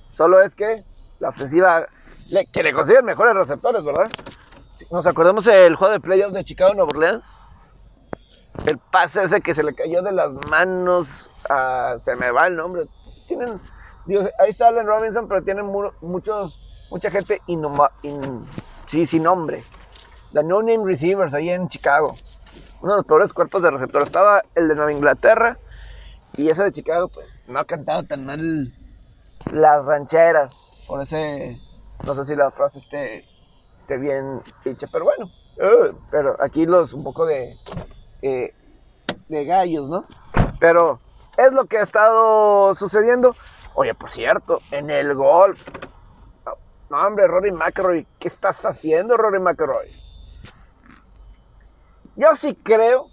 Solo 0.08 0.40
es 0.40 0.54
que 0.54 0.84
la 1.20 1.28
ofensiva 1.28 1.86
que 2.52 2.62
le 2.62 2.72
consiguen 2.72 3.04
mejores 3.04 3.34
receptores, 3.34 3.84
¿verdad? 3.84 4.10
Nos 4.90 5.06
acordamos 5.06 5.46
el 5.46 5.76
juego 5.76 5.92
de 5.92 6.00
playoffs 6.00 6.34
de 6.34 6.44
Chicago 6.44 6.74
Nueva 6.74 6.90
Orleans. 6.90 7.32
El 8.66 8.78
pase 8.78 9.22
ese 9.22 9.40
que 9.40 9.54
se 9.54 9.62
le 9.62 9.74
cayó 9.74 10.02
de 10.02 10.12
las 10.12 10.32
manos. 10.50 11.06
se 12.00 12.14
me 12.16 12.30
va 12.30 12.46
el 12.46 12.56
nombre. 12.56 12.84
Tienen. 13.26 13.48
ahí 14.38 14.50
está 14.50 14.68
Allen 14.68 14.86
Robinson, 14.86 15.28
pero 15.28 15.42
tienen 15.42 15.66
muchos, 16.00 16.60
mucha 16.90 17.10
gente 17.10 17.40
sí, 18.86 19.06
sin 19.06 19.22
nombre. 19.22 19.62
The 20.32 20.42
No 20.42 20.62
Name 20.62 20.84
Receivers 20.84 21.34
ahí 21.34 21.50
en 21.50 21.68
Chicago. 21.68 22.14
Uno 22.82 22.92
de 22.92 22.98
los 22.98 23.06
peores 23.06 23.32
cuerpos 23.32 23.62
de 23.62 23.70
receptores. 23.70 24.08
Estaba 24.08 24.42
el 24.54 24.68
de 24.68 24.74
Nueva 24.74 24.92
Inglaterra. 24.92 25.56
Y 26.36 26.50
ese 26.50 26.64
de 26.64 26.72
Chicago, 26.72 27.08
pues 27.08 27.44
no 27.48 27.58
ha 27.58 27.64
cantado 27.64 28.02
tan 28.04 28.26
mal 28.26 28.74
las 29.52 29.86
rancheras. 29.86 30.54
Por 30.86 31.02
ese 31.02 31.58
no 32.04 32.14
sé 32.14 32.24
si 32.24 32.36
la 32.36 32.50
frase 32.50 32.78
esté, 32.78 33.24
bien 33.88 34.40
dicha, 34.64 34.86
pero 34.90 35.04
bueno. 35.04 35.30
Uh, 35.56 35.94
pero 36.10 36.36
aquí 36.38 36.66
los 36.66 36.92
un 36.92 37.02
poco 37.02 37.24
de, 37.24 37.56
eh, 38.22 38.54
de 39.28 39.44
gallos, 39.44 39.88
¿no? 39.88 40.04
Pero 40.60 40.98
es 41.36 41.52
lo 41.52 41.66
que 41.66 41.78
ha 41.78 41.82
estado 41.82 42.74
sucediendo. 42.74 43.34
Oye, 43.74 43.94
por 43.94 44.10
cierto, 44.10 44.58
en 44.70 44.90
el 44.90 45.14
golf. 45.14 45.66
No, 46.88 46.98
hombre, 47.04 47.26
Rory 47.26 47.50
McIlroy, 47.50 48.06
¿qué 48.18 48.28
estás 48.28 48.64
haciendo, 48.64 49.16
Rory 49.16 49.40
McIlroy? 49.40 49.90
Yo 52.14 52.36
sí 52.36 52.54
creo 52.54 53.06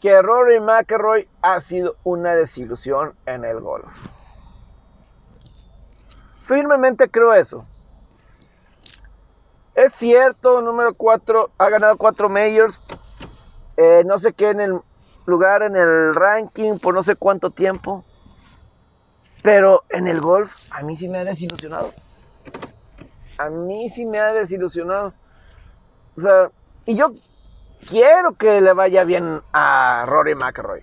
que 0.00 0.20
Rory 0.20 0.60
McIlroy 0.60 1.28
ha 1.40 1.60
sido 1.60 1.96
una 2.04 2.34
desilusión 2.34 3.14
en 3.26 3.44
el 3.44 3.60
golf. 3.60 3.88
Firmemente 6.48 7.10
creo 7.10 7.34
eso. 7.34 7.68
es 9.74 9.92
cierto, 9.92 10.62
número 10.62 10.94
4, 10.94 11.50
ha 11.58 11.68
ganado 11.68 11.98
4 11.98 12.30
majors. 12.30 12.80
Eh, 13.76 14.02
no 14.06 14.18
sé 14.18 14.32
qué 14.32 14.48
en 14.48 14.60
el 14.60 14.80
lugar 15.26 15.62
en 15.62 15.76
el 15.76 16.14
ranking 16.14 16.78
por 16.78 16.94
no 16.94 17.02
sé 17.02 17.16
cuánto 17.16 17.50
tiempo. 17.50 18.02
Pero 19.42 19.84
en 19.90 20.08
el 20.08 20.22
golf 20.22 20.50
a 20.70 20.80
mí 20.80 20.96
sí 20.96 21.06
me 21.06 21.18
ha 21.18 21.24
desilusionado. 21.24 21.92
A 23.36 23.50
mí 23.50 23.90
sí 23.90 24.06
me 24.06 24.18
ha 24.18 24.32
desilusionado. 24.32 25.12
O 26.16 26.20
sea, 26.22 26.50
y 26.86 26.96
yo 26.96 27.12
quiero 27.90 28.32
que 28.32 28.62
le 28.62 28.72
vaya 28.72 29.04
bien 29.04 29.42
a 29.52 30.04
Rory 30.06 30.34
McIlroy. 30.34 30.82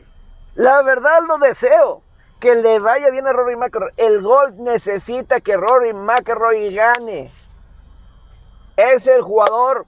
La 0.53 0.83
verdad 0.83 1.21
lo 1.27 1.39
deseo. 1.39 2.04
Que 2.45 2.53
le 2.53 2.77
vaya 2.77 3.09
bien 3.09 3.25
a 3.25 3.33
Rory 3.33 3.55
McIlroy. 3.55 3.91
El 3.97 4.21
golf 4.21 4.59
necesita 4.59 5.39
que 5.39 5.57
Rory 5.57 5.93
McIlroy 5.93 6.75
gane. 6.75 7.27
Es 8.77 9.07
el 9.07 9.23
jugador 9.23 9.87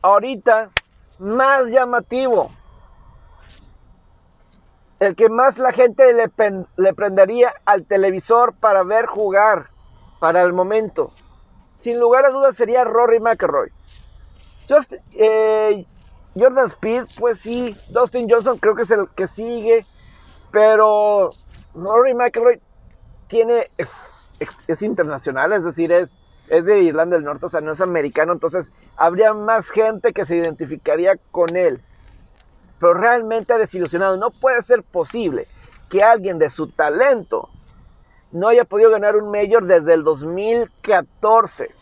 ahorita 0.00 0.70
más 1.18 1.66
llamativo 1.66 2.48
el 5.00 5.16
que 5.16 5.28
más 5.28 5.58
la 5.58 5.70
gente 5.70 6.14
le, 6.14 6.94
prendería 6.94 7.52
al 7.66 7.84
televisor 7.84 8.54
para 8.54 8.84
ver 8.84 9.04
jugar 9.04 9.68
para 10.18 10.40
el 10.40 10.54
momento. 10.54 11.10
Sin 11.78 12.00
lugar 12.00 12.24
a 12.24 12.30
dudas 12.30 12.56
sería 12.56 12.84
Rory 12.84 13.20
McIlroy. 13.20 13.70
Eh, 15.12 15.84
Jordan 16.34 16.68
Speed, 16.68 17.04
pues 17.18 17.38
sí. 17.38 17.76
Dustin 17.90 18.30
Johnson 18.30 18.56
creo 18.56 18.74
que 18.74 18.84
es 18.84 18.90
el 18.90 19.10
que 19.10 19.28
sigue. 19.28 19.84
Pero 20.50 21.30
Rory 21.74 22.14
McIlroy 22.14 22.60
tiene, 23.26 23.66
es, 23.76 24.30
es, 24.66 24.82
internacional, 24.82 25.52
es 25.52 25.64
decir, 25.64 25.92
es, 25.92 26.20
es 26.48 26.64
de 26.64 26.80
Irlanda 26.80 27.16
del 27.16 27.24
Norte, 27.24 27.46
o 27.46 27.48
sea, 27.48 27.60
no 27.60 27.72
es 27.72 27.80
americano. 27.80 28.32
Entonces 28.32 28.70
habría 28.96 29.34
más 29.34 29.68
gente 29.68 30.12
que 30.12 30.24
se 30.24 30.36
identificaría 30.36 31.16
con 31.30 31.56
él 31.56 31.80
pero 32.78 32.94
realmente 32.94 33.58
desilusionado. 33.58 34.16
No 34.16 34.30
puede 34.30 34.62
ser 34.62 34.82
posible 34.82 35.46
que 35.88 36.02
alguien 36.02 36.38
de 36.38 36.50
su 36.50 36.70
talento 36.70 37.48
no 38.30 38.48
haya 38.48 38.64
podido 38.64 38.90
ganar 38.90 39.16
un 39.16 39.30
mayor 39.30 39.64
desde 39.64 39.94
el 39.94 40.04
2014. 40.04 41.74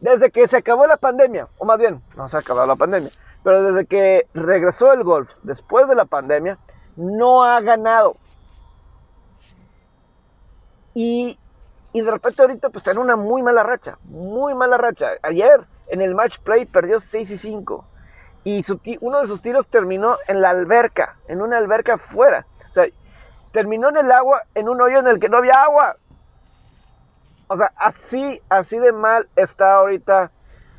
Desde 0.00 0.30
que 0.30 0.46
se 0.48 0.58
acabó 0.58 0.86
la 0.86 0.98
pandemia, 0.98 1.48
o 1.58 1.64
más 1.64 1.78
bien, 1.78 2.02
no 2.16 2.28
se 2.28 2.36
ha 2.36 2.40
acabado 2.40 2.66
la 2.66 2.76
pandemia, 2.76 3.10
pero 3.42 3.62
desde 3.62 3.86
que 3.86 4.26
regresó 4.34 4.92
el 4.92 5.02
golf 5.02 5.30
después 5.42 5.88
de 5.88 5.94
la 5.94 6.04
pandemia, 6.04 6.58
no 6.96 7.44
ha 7.44 7.60
ganado. 7.60 8.16
Y, 10.94 11.38
y 11.92 12.00
de 12.00 12.10
repente 12.10 12.42
ahorita 12.42 12.70
pues 12.70 12.82
está 12.82 12.92
en 12.92 12.98
una 12.98 13.16
muy 13.16 13.42
mala 13.42 13.62
racha, 13.62 13.98
muy 14.04 14.54
mala 14.54 14.76
racha. 14.76 15.12
Ayer 15.22 15.66
en 15.88 16.00
el 16.00 16.14
match 16.14 16.38
play 16.38 16.66
perdió 16.66 17.00
6 17.00 17.30
y 17.30 17.38
5 17.38 17.84
y 18.44 18.64
uno 19.00 19.20
de 19.20 19.26
sus 19.26 19.40
tiros 19.40 19.66
terminó 19.66 20.16
en 20.28 20.42
la 20.42 20.50
alberca, 20.50 21.16
en 21.28 21.40
una 21.40 21.56
alberca 21.56 21.94
afuera. 21.94 22.46
O 22.68 22.72
sea, 22.72 22.86
terminó 23.52 23.88
en 23.88 23.96
el 23.96 24.12
agua, 24.12 24.42
en 24.54 24.68
un 24.68 24.80
hoyo 24.82 25.00
en 25.00 25.08
el 25.08 25.18
que 25.18 25.30
no 25.30 25.38
había 25.38 25.62
agua. 25.62 25.96
O 27.48 27.56
sea, 27.56 27.72
así, 27.76 28.42
así 28.50 28.78
de 28.78 28.92
mal 28.92 29.28
está 29.34 29.76
ahorita 29.76 30.30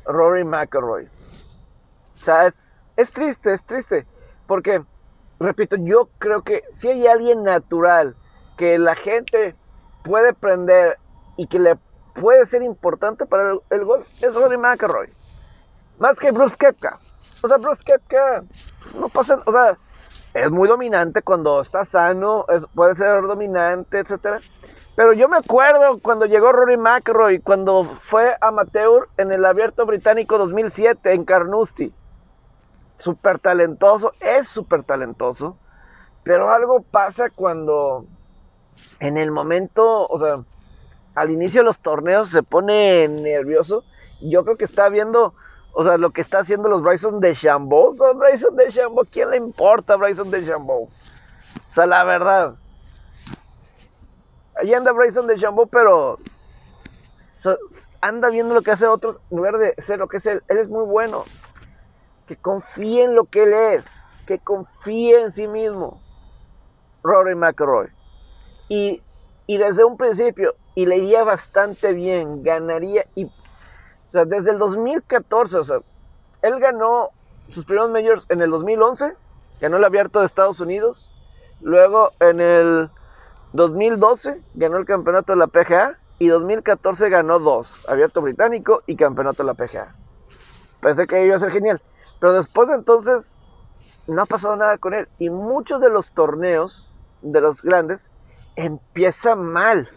Rory 0.04 0.44
McIlroy. 0.44 1.06
O 1.06 2.14
sea, 2.14 2.46
es, 2.46 2.80
es 2.96 3.10
triste, 3.10 3.52
es 3.52 3.64
triste. 3.64 4.06
Porque, 4.46 4.84
repito, 5.38 5.76
yo 5.76 6.08
creo 6.18 6.42
que 6.42 6.64
si 6.72 6.88
hay 6.88 7.06
alguien 7.06 7.42
natural 7.42 8.16
que 8.56 8.78
la 8.78 8.94
gente 8.94 9.54
puede 10.02 10.32
prender 10.32 10.98
y 11.36 11.46
que 11.46 11.58
le 11.58 11.76
puede 12.14 12.46
ser 12.46 12.62
importante 12.62 13.26
para 13.26 13.52
el, 13.52 13.60
el 13.70 13.84
gol, 13.84 14.04
es 14.20 14.34
Rory 14.34 14.56
McIlroy. 14.56 15.12
Más 15.98 16.18
que 16.18 16.30
Bruce 16.30 16.56
Kepka. 16.56 16.98
O 17.42 17.48
sea, 17.48 17.58
Bruce 17.58 17.82
Kepka 17.84 18.44
no 18.98 19.08
pasa, 19.08 19.38
o 19.44 19.52
sea, 19.52 19.76
es 20.34 20.50
muy 20.50 20.68
dominante 20.68 21.22
cuando 21.22 21.60
está 21.60 21.84
sano, 21.84 22.44
puede 22.74 22.94
ser 22.96 23.22
dominante, 23.22 24.00
etcétera. 24.00 24.38
Pero 24.94 25.12
yo 25.12 25.28
me 25.28 25.36
acuerdo 25.36 25.98
cuando 26.02 26.26
llegó 26.26 26.52
Rory 26.52 26.76
McIlroy, 26.76 27.40
cuando 27.40 27.84
fue 28.00 28.34
amateur 28.40 29.08
en 29.16 29.32
el 29.32 29.44
Abierto 29.44 29.84
Británico 29.86 30.38
2007 30.38 31.12
en 31.12 31.24
Carnoustie. 31.24 31.92
Súper 32.98 33.38
talentoso, 33.38 34.10
es 34.20 34.48
súper 34.48 34.84
talentoso. 34.84 35.58
Pero 36.22 36.50
algo 36.50 36.82
pasa 36.82 37.30
cuando 37.30 38.06
en 39.00 39.16
el 39.16 39.30
momento, 39.30 40.06
o 40.06 40.18
sea, 40.18 40.44
al 41.14 41.30
inicio 41.30 41.60
de 41.60 41.66
los 41.66 41.78
torneos 41.78 42.28
se 42.28 42.42
pone 42.42 43.06
nervioso. 43.08 43.84
Yo 44.20 44.44
creo 44.44 44.56
que 44.56 44.64
está 44.64 44.88
viendo 44.88 45.34
o 45.78 45.84
sea, 45.84 45.98
lo 45.98 46.10
que 46.10 46.22
está 46.22 46.38
haciendo 46.38 46.70
los 46.70 46.80
Bryson 46.80 47.20
de 47.20 47.34
Chambeau. 47.34 47.94
Bryson 48.14 48.56
de 48.56 48.68
Chambeau, 48.68 49.04
¿quién 49.04 49.28
le 49.28 49.36
importa 49.36 49.96
Bryson 49.96 50.30
de 50.30 50.42
Chambeau? 50.42 50.84
O 50.84 51.74
sea, 51.74 51.84
la 51.84 52.02
verdad. 52.02 52.54
Ahí 54.58 54.72
anda 54.72 54.92
Bryson 54.92 55.26
de 55.26 55.36
Chambeau, 55.36 55.66
pero 55.66 56.16
anda 58.00 58.30
viendo 58.30 58.54
lo 58.54 58.62
que 58.62 58.70
hace 58.70 58.86
otros 58.86 59.20
en 59.30 59.36
lugar 59.36 59.58
de 59.58 59.74
ser 59.76 59.98
lo 59.98 60.08
que 60.08 60.16
es 60.16 60.24
él. 60.24 60.42
Él 60.48 60.56
es 60.56 60.70
muy 60.70 60.86
bueno. 60.86 61.24
Que 62.26 62.36
confíe 62.36 63.04
en 63.04 63.14
lo 63.14 63.24
que 63.24 63.44
él 63.44 63.52
es. 63.52 63.84
Que 64.26 64.38
confíe 64.38 65.20
en 65.20 65.32
sí 65.32 65.46
mismo. 65.46 66.00
Rory 67.02 67.34
McIlroy. 67.34 67.88
Y, 68.68 69.02
y 69.46 69.58
desde 69.58 69.84
un 69.84 69.96
principio, 69.96 70.54
y 70.74 70.86
le 70.86 70.96
iría 70.96 71.22
bastante 71.22 71.92
bien, 71.92 72.42
ganaría 72.42 73.04
o 74.08 74.12
sea, 74.12 74.24
desde 74.24 74.52
el 74.52 74.58
2014, 74.58 75.58
o 75.58 75.64
sea, 75.64 75.78
él 76.42 76.60
ganó 76.60 77.10
sus 77.50 77.64
primeros 77.64 77.90
majors 77.90 78.26
en 78.28 78.40
el 78.40 78.50
2011, 78.50 79.14
ganó 79.60 79.76
el 79.76 79.84
abierto 79.84 80.20
de 80.20 80.26
Estados 80.26 80.60
Unidos. 80.60 81.10
Luego 81.60 82.10
en 82.20 82.40
el 82.40 82.90
2012 83.52 84.42
ganó 84.54 84.76
el 84.76 84.84
campeonato 84.84 85.32
de 85.32 85.38
la 85.38 85.46
PGA 85.48 85.98
y 86.18 86.28
2014 86.28 87.08
ganó 87.08 87.38
dos, 87.38 87.84
abierto 87.88 88.20
británico 88.20 88.82
y 88.86 88.96
campeonato 88.96 89.42
de 89.42 89.46
la 89.46 89.54
PGA. 89.54 89.94
Pensé 90.80 91.06
que 91.06 91.26
iba 91.26 91.36
a 91.36 91.40
ser 91.40 91.50
genial, 91.50 91.80
pero 92.20 92.34
después 92.34 92.68
de 92.68 92.74
entonces 92.74 93.36
no 94.08 94.22
ha 94.22 94.26
pasado 94.26 94.56
nada 94.56 94.78
con 94.78 94.94
él 94.94 95.08
y 95.18 95.30
muchos 95.30 95.80
de 95.80 95.90
los 95.90 96.10
torneos 96.12 96.88
de 97.22 97.40
los 97.40 97.62
grandes 97.62 98.08
empiezan 98.54 99.42
mal. 99.44 99.88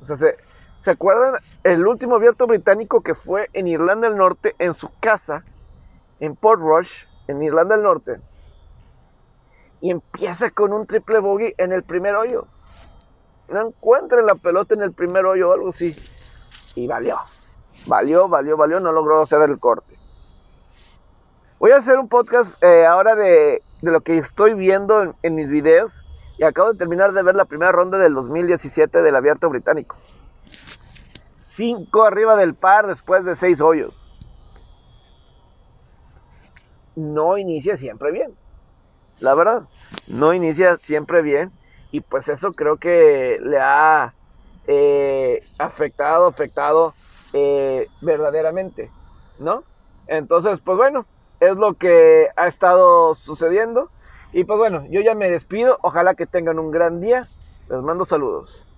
O 0.00 0.04
sea, 0.04 0.16
se, 0.16 0.34
¿Se 0.80 0.92
acuerdan 0.92 1.34
el 1.62 1.86
último 1.86 2.16
abierto 2.16 2.46
británico 2.46 3.02
que 3.02 3.14
fue 3.14 3.50
en 3.52 3.66
Irlanda 3.68 4.08
del 4.08 4.16
Norte, 4.16 4.56
en 4.58 4.72
su 4.72 4.88
casa, 4.98 5.44
en 6.20 6.36
Port 6.36 6.62
Rush, 6.62 7.04
en 7.28 7.42
Irlanda 7.42 7.74
del 7.74 7.84
Norte? 7.84 8.18
Y 9.82 9.90
empieza 9.90 10.48
con 10.48 10.72
un 10.72 10.86
triple 10.86 11.18
bogey 11.18 11.52
en 11.58 11.72
el 11.72 11.82
primer 11.82 12.16
hoyo. 12.16 12.46
No 13.50 13.68
encuentra 13.68 14.22
la 14.22 14.34
pelota 14.34 14.72
en 14.72 14.80
el 14.80 14.94
primer 14.94 15.26
hoyo 15.26 15.50
o 15.50 15.52
algo 15.52 15.68
así. 15.68 15.94
Y 16.74 16.86
valió. 16.86 17.18
Valió, 17.86 18.26
valió, 18.28 18.56
valió. 18.56 18.80
No 18.80 18.90
logró 18.90 19.20
hacer 19.20 19.42
el 19.42 19.58
corte. 19.58 19.99
Voy 21.60 21.72
a 21.72 21.76
hacer 21.76 21.98
un 21.98 22.08
podcast 22.08 22.56
eh, 22.64 22.86
ahora 22.86 23.14
de, 23.14 23.62
lo 23.82 24.00
que 24.00 24.16
estoy 24.16 24.54
viendo 24.54 25.14
en, 25.22 25.34
mis 25.34 25.46
videos. 25.46 25.92
Y 26.38 26.44
acabo 26.44 26.72
de 26.72 26.78
terminar 26.78 27.12
de 27.12 27.22
ver 27.22 27.34
la 27.34 27.44
primera 27.44 27.70
ronda 27.70 27.98
del 27.98 28.14
2017 28.14 29.02
del 29.02 29.14
abierto 29.14 29.50
británico. 29.50 29.98
5 31.36 32.02
arriba 32.02 32.34
del 32.36 32.54
par 32.54 32.86
después 32.86 33.26
de 33.26 33.36
6 33.36 33.60
hoyos. 33.60 33.92
No 36.96 37.36
inicia 37.36 37.76
siempre 37.76 38.10
bien. 38.10 38.34
La 39.20 39.34
verdad, 39.34 39.64
no 40.08 40.32
inicia 40.32 40.78
siempre 40.78 41.20
bien. 41.20 41.52
Y 41.90 42.00
pues 42.00 42.28
eso 42.28 42.52
creo 42.52 42.78
que 42.78 43.38
le 43.42 43.60
ha 43.60 44.14
eh, 44.66 45.40
afectado, 45.58 46.26
afectado 46.26 46.94
eh, 47.34 47.86
verdaderamente. 48.00 48.90
¿No? 49.38 49.62
Entonces, 50.06 50.60
pues 50.60 50.78
bueno, 50.78 51.04
es 51.40 51.56
lo 51.56 51.74
que 51.74 52.28
ha 52.36 52.46
estado 52.46 53.14
sucediendo. 53.14 53.90
Y 54.32 54.44
pues 54.44 54.58
bueno, 54.58 54.84
yo 54.90 55.00
ya 55.00 55.14
me 55.14 55.30
despido. 55.30 55.78
Ojalá 55.82 56.14
que 56.14 56.26
tengan 56.26 56.58
un 56.58 56.70
gran 56.70 57.00
día. 57.00 57.26
Les 57.68 57.82
mando 57.82 58.04
saludos. 58.04 58.69